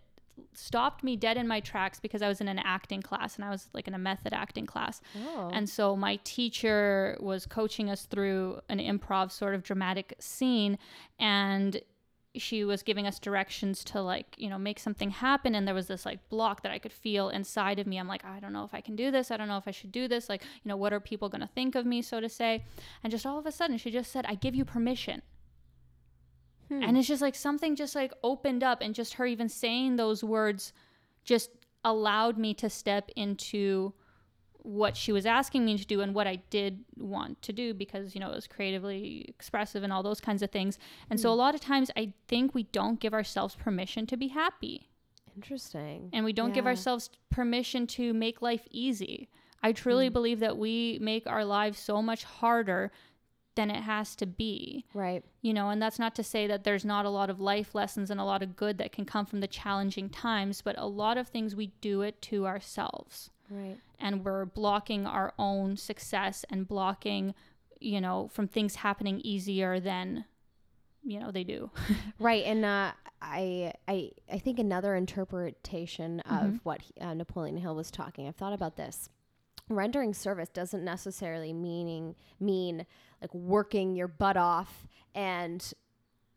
[0.59, 3.51] stopped me dead in my tracks because i was in an acting class and i
[3.51, 5.51] was like in a method acting class Oh.
[5.53, 10.79] and so my teacher was coaching us through an improv sort of dramatic scene
[11.19, 11.81] and
[12.39, 15.87] she was giving us directions to like, you know, make something happen and there was
[15.87, 17.97] this like block that I could feel inside of me.
[17.97, 19.31] I'm like, I don't know if I can do this.
[19.31, 20.29] I don't know if I should do this.
[20.29, 22.65] Like, you know, what are people going to think of me, so to say?
[23.03, 25.23] And just all of a sudden she just said, "I give you permission."
[26.69, 26.83] Hmm.
[26.83, 30.25] And it's just like something just like opened up and just her even saying those
[30.25, 30.73] words
[31.25, 31.51] just
[31.85, 33.93] allowed me to step into
[34.67, 38.17] what she was asking me to do and what I did want to do because
[38.17, 40.77] you know it was creatively expressive and all those kinds of things.
[41.09, 44.29] And so a lot of times I think we don't give ourselves permission to be
[44.29, 44.91] happy
[45.37, 46.11] Interesting.
[46.13, 49.29] and we don't give ourselves permission to make life easy.
[49.63, 52.91] I truly believe that we make our lives so much harder
[53.57, 55.25] than it has to be Right.
[55.43, 58.11] you know and that's not to say that there's not a lot of life lessons
[58.11, 61.19] and a lot of good that can come from the challenging times but a lot
[61.19, 63.79] of things we do it to ourselves Right.
[63.99, 67.35] and we're blocking our own success and blocking
[67.81, 70.25] you know from things happening easier than
[71.03, 71.71] you know they do
[72.19, 72.93] Right, and uh,
[73.23, 76.61] I, I, I think another interpretation of Mhm.
[76.65, 78.27] what he- uh, Napoleon Hill was talking.
[78.27, 79.09] I've thought about this.
[79.69, 82.87] Rendering service doesn't necessarily meaning mean
[83.21, 85.73] like working your butt off and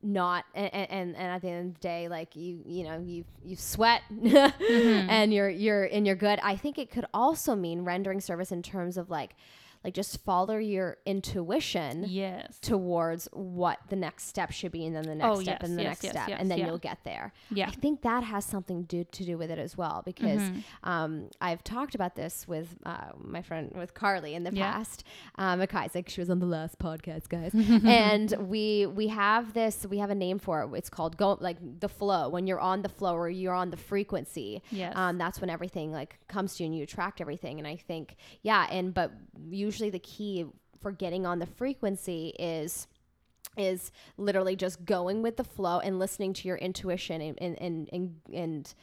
[0.01, 3.25] not and, and and at the end of the day like you you know you
[3.43, 5.09] you sweat mm-hmm.
[5.09, 6.39] and you're you're and you're good.
[6.41, 9.35] I think it could also mean rendering service in terms of like
[9.83, 15.03] like just follow your intuition yes towards what the next step should be and then
[15.03, 16.67] the next Oh, step yes, and the yes, next yes, step and then yeah.
[16.67, 19.77] you'll get there yeah i think that has something do, to do with it as
[19.77, 20.63] well because Mhm.
[20.83, 24.71] um, i've talked about this with uh, my friend with carly in the Yeah.
[24.73, 25.03] past
[25.35, 26.09] um, McIsaac.
[26.09, 27.51] she was on the last podcast guys
[27.85, 31.57] and we we have this we have a name for it it's called go like
[31.79, 35.39] the flow when you're on the flow or you're on the frequency yes um, that's
[35.41, 38.93] when everything like comes to you and you attract everything and i think yeah and
[38.93, 39.11] but
[39.69, 40.47] usually the key
[40.81, 42.87] for getting on the frequency is
[43.55, 47.89] is literally just going with the flow and listening to your intuition and and and,
[47.93, 48.73] and, and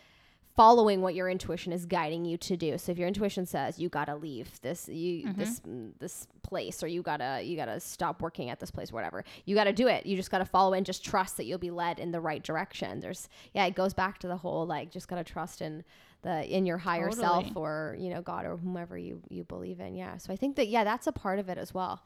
[0.56, 2.78] following what your intuition is guiding you to do.
[2.78, 6.86] So if your intuition says you gotta leave this you this mm, this place or
[6.86, 10.06] you gotta you gotta stop working at this place, whatever, you gotta do it.
[10.06, 13.00] You just gotta follow and just trust that you'll be led in the right direction.
[13.00, 15.84] There's yeah, it goes back to the whole like just gotta trust in
[16.22, 19.94] the in your higher self or you know God or whomever you you believe in.
[19.94, 20.16] Yeah.
[20.16, 22.02] So I think that yeah, that's a part of it as well.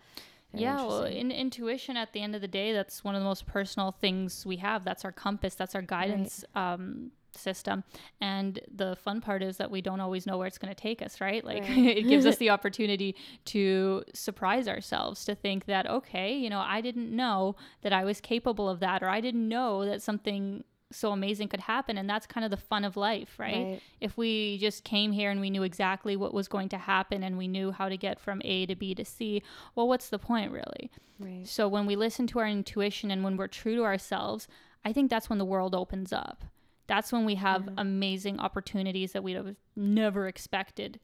[0.52, 3.24] Very yeah well in intuition at the end of the day that's one of the
[3.24, 7.84] most personal things we have that's our compass that's our guidance um, system
[8.20, 11.00] and the fun part is that we don't always know where it's going to take
[11.02, 11.96] us right like Right.
[11.98, 13.14] it gives us the opportunity
[13.46, 18.20] to surprise ourselves to think that okay you know i didn't know that i was
[18.20, 22.26] capable of that or i didn't know that something so amazing could happen and that's
[22.26, 23.82] kind of the fun of life right, Right.
[24.00, 27.38] if we just came here and we knew exactly what was going to happen and
[27.38, 29.40] we knew how to get from a to b to c
[29.76, 31.46] well what's the point really Right.
[31.46, 34.48] so when we listen to our intuition and when we're true to ourselves,
[34.84, 36.44] I think that's when the world opens up.
[36.90, 37.74] That's when we have Yeah.
[37.78, 40.98] amazing opportunities that we'd have never expected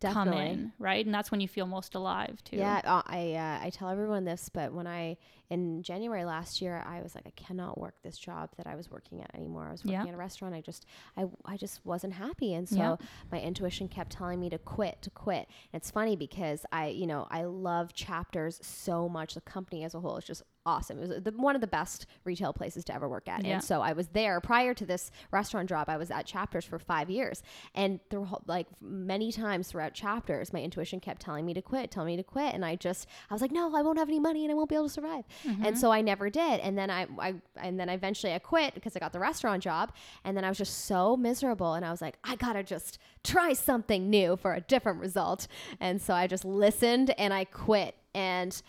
[0.00, 1.04] come in, right?
[1.04, 2.56] And that's when you feel most alive too.
[2.56, 5.16] Yeah, I uh, I tell everyone this, but when I
[5.52, 8.90] in January last year, I was like, I cannot work this job that I was
[8.90, 9.66] working at anymore.
[9.68, 10.08] I was working Yeah.
[10.08, 10.54] at a restaurant.
[10.54, 10.86] I just
[11.16, 12.96] I I just wasn't happy, and so Yeah.
[13.30, 15.46] my intuition kept telling me to quit, to quit.
[15.72, 19.34] And it's funny because I you know I love chapters so much.
[19.34, 20.96] The company as a whole is just awesome.
[20.98, 23.44] It was the, one of the best retail places to ever work at.
[23.44, 23.54] Yeah.
[23.54, 25.88] And so I was there prior to this restaurant job.
[25.88, 27.42] I was at Chapters for five years,
[27.74, 32.06] and through like many times throughout Chapters, my intuition kept telling me to quit, telling
[32.14, 34.44] me to quit, and I just I was like, no, I won't have any money,
[34.44, 35.24] and I won't be able to survive.
[35.44, 35.74] And mm-hmm.
[35.76, 36.60] so I never did.
[36.60, 39.92] And then I, I and then eventually I quit because I got the restaurant job,
[40.24, 43.52] and then I was just so miserable, and I was like, I gotta just try
[43.52, 45.46] something new for a different result.
[45.80, 48.60] And so I just listened and I quit and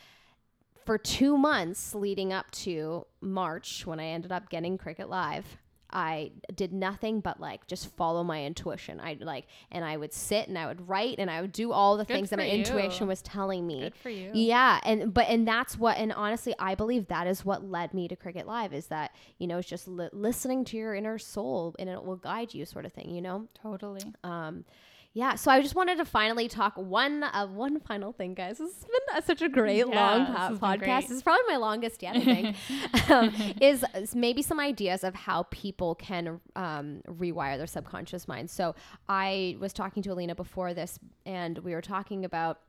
[0.86, 5.58] for two months leading up to March, when I ended up getting Cricket Live,
[5.90, 9.00] I did nothing but like just follow my intuition.
[9.00, 11.98] I like, and I would sit and I would write and I would do all
[11.98, 12.54] the Good things that my you.
[12.60, 13.82] intuition was telling me.
[13.82, 14.32] Good for you.
[14.34, 18.08] Yeah, and but and that's what and honestly, I believe that is what led me
[18.08, 21.76] to Cricket Live is that you know it's just li- listening to your inner soul
[21.78, 23.12] and it will guide you, sort of thing.
[23.12, 23.48] You know.
[23.62, 24.02] Totally.
[24.24, 24.66] Um,
[25.16, 28.58] yeah, so I just wanted to finally talk one uh, one final thing, guys.
[28.58, 30.80] This has been uh, such a great Yeah, long po- been podcast.
[30.80, 31.02] great.
[31.02, 32.16] This is probably my longest yet.
[32.16, 32.56] I think
[33.12, 38.50] um, is, is maybe some ideas of how people can um, rewire their subconscious mind.
[38.50, 38.74] So
[39.08, 42.60] I was talking to Alina before this, and we were talking about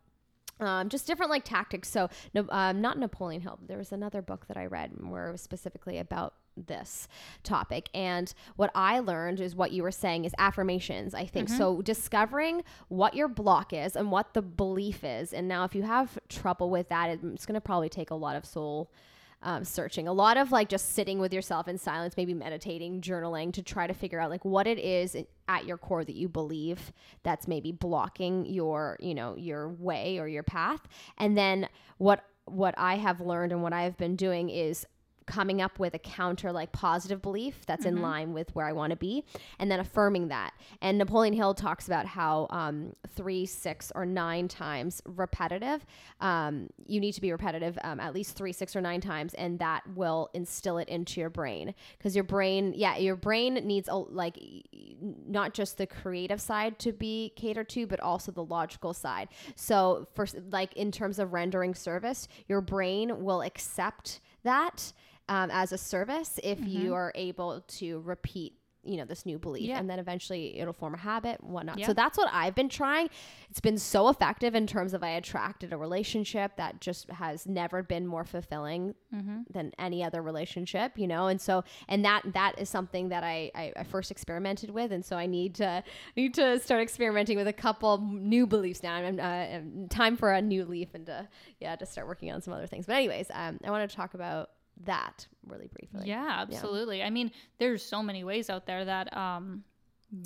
[0.61, 1.88] um, just different like tactics.
[1.90, 3.59] So, no, um, not Napoleon Hill.
[3.66, 7.09] There was another book that I read where it was specifically about this
[7.42, 7.88] topic.
[7.94, 11.14] And what I learned is what you were saying is affirmations.
[11.14, 11.82] I think so.
[11.82, 15.32] Discovering what your block is and what the belief is.
[15.32, 18.36] And now, if you have trouble with that, it's going to probably take a lot
[18.36, 18.90] of soul
[19.44, 23.52] um, searching a lot of like just sitting with yourself in silence maybe meditating journaling
[23.52, 25.16] to try to figure out like what it is
[25.48, 26.92] at your core that you believe
[27.22, 30.88] that's maybe blocking your you know your way or your path
[31.18, 34.86] and then what what i have learned and what i have been doing is
[35.27, 38.91] coming up with a counter like positive belief that's in line with where I want
[38.91, 39.25] to be
[39.59, 40.53] and then affirming that.
[40.83, 45.85] And Napoleon Hill talks about how um, three, six, or nine times repetitive,
[46.20, 49.59] um, you need to be repetitive um, at least three, six, or nine times, and
[49.59, 51.75] that will instill it into your brain.
[51.97, 54.39] Because your brain, yeah, your brain needs a, like
[55.01, 59.29] not just the creative side to be catered to, but also the logical side.
[59.55, 64.93] So, for like in terms of rendering service, your brain will accept that
[65.29, 68.55] um, as a service if you are able to repeat
[68.87, 69.79] you know this new belief Yeah.
[69.79, 71.87] and then eventually it'll form a habit and whatnot Yeah.
[71.87, 73.09] so that's what i've been trying.
[73.49, 77.83] It's been so effective in terms of i attracted a relationship that just has never
[77.83, 78.95] been more fulfilling
[79.49, 81.29] than any other relationship you know?
[81.29, 84.93] And so and that that is something that I, I i first experimented with.
[84.93, 85.83] And so i need to
[86.14, 88.97] need to start experimenting with a couple new beliefs now.
[88.97, 91.27] I'm uh, um, time for a new leaf and to
[91.59, 92.85] yeah to start working on some other things.
[92.85, 94.51] But anyways um i want to talk about
[94.85, 97.03] that really briefly yeah, absolutely.
[97.03, 99.64] I mean, there's so many ways out there that um,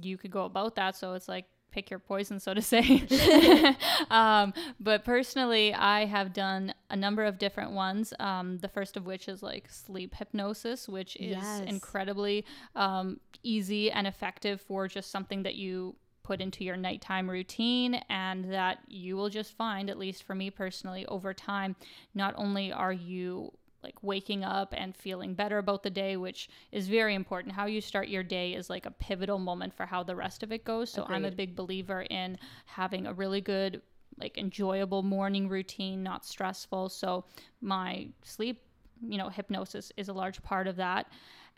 [0.03, 0.97] you could go about that.
[0.97, 3.05] So it's like pick your poison, so to say.
[4.11, 8.13] um, but personally, I have done a number of different ones.
[8.19, 11.61] Um, the first of which is like sleep hypnosis, which is Yes.
[11.67, 12.45] incredibly
[12.75, 18.53] um, easy and effective for just something that you put into your nighttime routine and
[18.53, 21.75] that you will just find at least for me personally over time
[22.15, 23.51] not only are you
[23.83, 27.55] like waking up and feeling better about the day which is very important.
[27.55, 30.53] How you start your day is like a pivotal moment for how the rest of
[30.53, 30.91] it goes.
[30.91, 33.83] So i'm a big believer in having a really good
[34.19, 36.89] like enjoyable morning routine not stressful.
[36.89, 37.25] So
[37.61, 38.63] my sleep
[39.07, 41.11] you know hypnosis is a large part of that.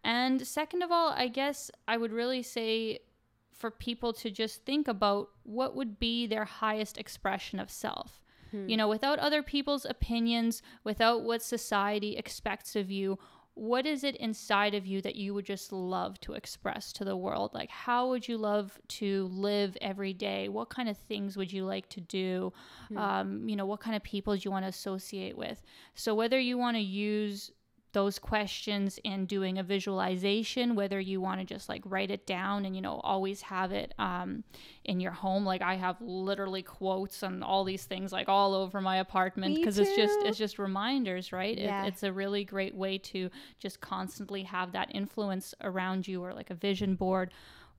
[0.04, 3.00] And second of all i guess i would really say
[3.60, 8.22] for people to just think about what would be their highest expression of self.
[8.68, 13.18] You know, without other people's opinions, without what society expects of you,
[13.54, 17.16] what is it inside of you that you would just love to express to the
[17.16, 17.50] world?
[17.52, 20.48] Like, how would you love to live every day?
[20.48, 22.52] What kind of things would you like to do?
[22.96, 25.60] Um, you know, what kind of people do you want to associate with?
[25.94, 27.50] So, whether you want to use
[27.92, 32.64] those questions in doing a visualization whether you want to just like write it down
[32.64, 34.44] and you know always have it um,
[34.84, 35.44] in your home.
[35.44, 39.78] Like i have literally quotes and all these things like all over my apartment because
[39.78, 41.58] it's just it's just reminders right?
[41.58, 41.84] It- Yeah.
[41.86, 43.28] it's a really great way to
[43.58, 47.32] just constantly have that influence around you or like a vision board.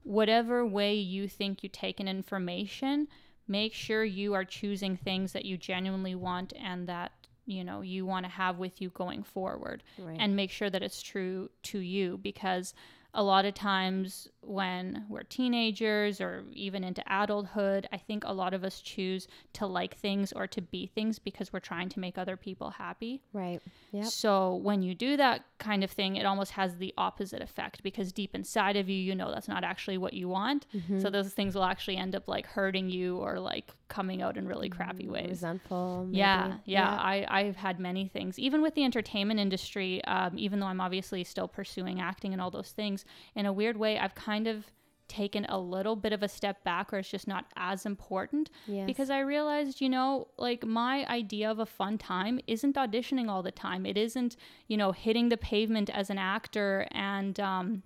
[0.04, 3.08] Whatever way you think you take in information
[3.48, 7.12] make sure you are choosing things that you genuinely want and that
[7.46, 10.16] you know you want to have with you going forward Right.
[10.20, 12.74] and make sure that it's true to you because
[13.14, 18.54] a lot of times when we're teenagers or even into adulthood i think a lot
[18.54, 22.16] of us choose to like things or to be things because we're trying to make
[22.16, 23.20] other people happy.
[23.34, 23.60] Right.
[23.92, 24.06] Yep.
[24.06, 28.12] So when you do that kind of thing, it almost has the opposite effect because
[28.12, 30.66] deep inside of you, you know that's not actually what you want.
[30.74, 31.00] Mm-hmm.
[31.00, 34.46] So those things will actually end up like hurting you or like coming out in
[34.46, 35.28] really crappy ways.
[35.30, 36.04] Resentful.
[36.06, 36.18] maybe.
[36.18, 38.38] Yeah, yeah, I, I've had many things.
[38.38, 42.50] Even with the entertainment industry, um, even though I'm obviously still pursuing acting and all
[42.50, 43.04] those things,
[43.34, 44.66] in a weird way, I've kind of
[45.12, 48.50] taken a little bit of a step back or it's just not as important.
[48.66, 48.86] Yes.
[48.86, 53.42] because I realized, you know, like my idea of a fun time isn't auditioning all
[53.42, 53.84] the time.
[53.84, 54.36] It isn't,
[54.68, 57.82] you know, hitting the pavement as an actor and, um,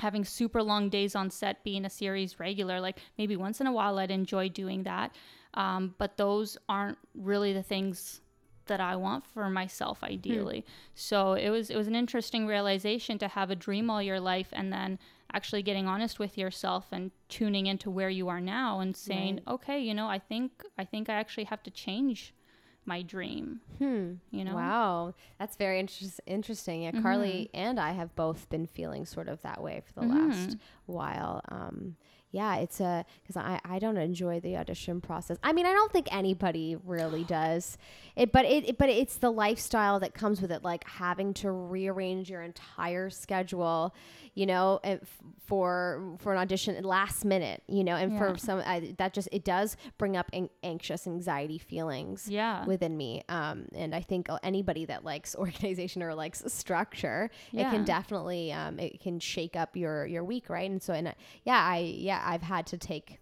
[0.00, 2.80] having super long days on set being a series regular.
[2.80, 5.14] Like maybe once in a while i'd enjoy doing that.
[5.54, 8.20] Um, but those aren't really the things
[8.66, 10.66] that i want for myself ideally.
[10.94, 14.48] So it was it was an interesting realization to have a dream all your life
[14.52, 14.98] and then
[15.32, 19.54] actually getting honest with yourself and tuning into where you are now and saying Right.
[19.54, 22.32] okay you know i think i think i actually have to change
[22.84, 24.12] my dream Hmm.
[24.30, 26.82] you know Wow, that's very interest- interesting.
[26.84, 30.56] Yeah, Carly and I have both been feeling sort of that way for the last
[30.86, 31.40] while.
[31.48, 31.96] Um,
[32.30, 35.36] yeah, it's a because I I don't enjoy the audition process.
[35.42, 37.76] I mean, I don't think anybody really does
[38.14, 41.50] it, but it, it but it's the lifestyle that comes with it, like having to
[41.50, 43.94] rearrange your entire schedule,
[44.36, 48.18] you know, and f- for for an audition last minute, you know, and Yeah.
[48.18, 52.96] for some I, that just it does bring up an- anxious anxiety feelings yeah within
[52.96, 53.22] me.
[53.28, 57.68] Um, and I think anybody that likes organization or likes structure, yeah.
[57.68, 60.70] it can definitely um, it can shake up your your week, right?
[60.70, 61.12] And so, and uh,
[61.44, 63.18] yeah, I yeah I've had to take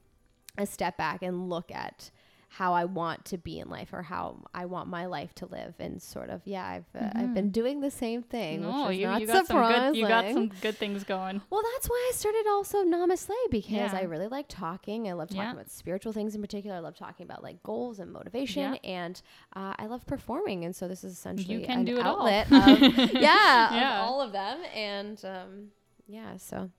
[0.58, 2.10] a step back and look at
[2.58, 5.74] how I want to be in life or how I want my life to live,
[5.80, 8.60] and sort of yeah, I've uh, I've been doing the same thing.
[8.60, 8.70] Mm-hmm.
[8.70, 11.40] no which is you, not you got some good you got some good things going
[11.50, 13.90] Well, that's why I started also NamaSLAY because Yeah.
[13.92, 15.08] I really like talking.
[15.08, 15.52] I love talking Yeah.
[15.52, 16.76] about spiritual things in particular.
[16.76, 19.20] I love talking about like goals and motivation, and
[19.56, 20.64] uh, I love performing.
[20.64, 22.26] And so this is essentially you can an do it all.
[22.28, 24.02] of yeah, Yeah.
[24.02, 24.58] of all of them.
[24.74, 25.68] And um,
[26.06, 26.70] yeah, so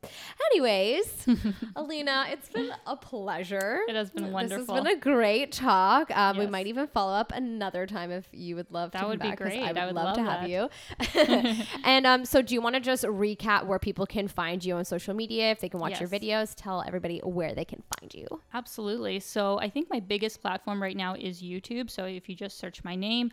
[0.52, 1.28] anyways,
[1.76, 3.80] Alina, it's been a pleasure.
[3.88, 4.66] It has been wonderful.
[4.66, 6.16] This has been a great talk.
[6.16, 9.04] Um, We might even follow up another time if you would love That to.
[9.04, 9.62] come would be back, great.
[9.62, 10.70] I would, I would love, to love have you.
[11.84, 14.86] and um, so, do you want to just recap where people can find you on
[14.86, 16.54] social media if they can watch your videos?
[16.56, 18.28] Tell everybody where they can find you.
[18.54, 19.20] Absolutely.
[19.20, 21.90] So I think my biggest platform right now is YouTube.
[21.90, 23.32] So if you just search my name,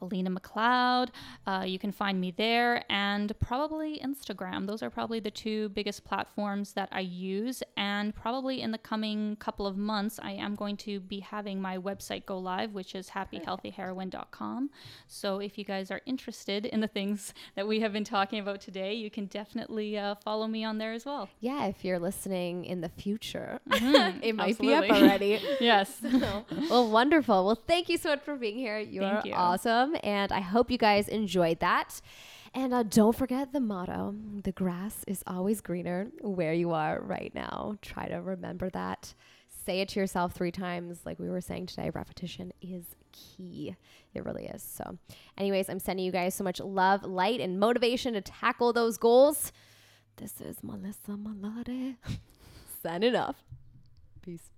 [0.00, 1.08] Alina McLeod,
[1.46, 4.66] uh, you can find me there, and probably Instagram.
[4.66, 7.62] Those are probably the two biggest platforms that I use.
[7.76, 11.78] And probably in the coming couple of months, I am going to be having my
[11.78, 14.70] website go live, which is happyhealthyheroine.com.
[15.06, 18.60] So if you guys are interested in the things that we have been talking about
[18.60, 21.28] today, you can definitely uh, follow me on there as well.
[21.40, 25.40] Yeah, if you're listening in the future, Mhm, it might be up already.
[25.60, 26.00] yes.
[26.70, 27.46] well, wonderful.
[27.46, 28.78] Well, thank you so much for being here.
[28.78, 29.34] You Thank are you.
[30.02, 32.00] And I hope you guys enjoyed that.
[32.54, 34.14] And uh, don't forget the motto
[34.44, 37.76] the grass is always greener where you are right now.
[37.82, 39.14] Try to remember that.
[39.66, 41.90] Say it to yourself three times, like we were saying today.
[41.90, 43.74] Repetition is key.
[44.12, 44.62] It really is.
[44.62, 44.98] So,
[45.38, 49.52] anyways, I'm sending you guys so much love, light, and motivation to tackle those goals.
[50.16, 51.96] This is Melissa Malade
[52.82, 53.42] signing off.
[54.22, 54.53] Peace.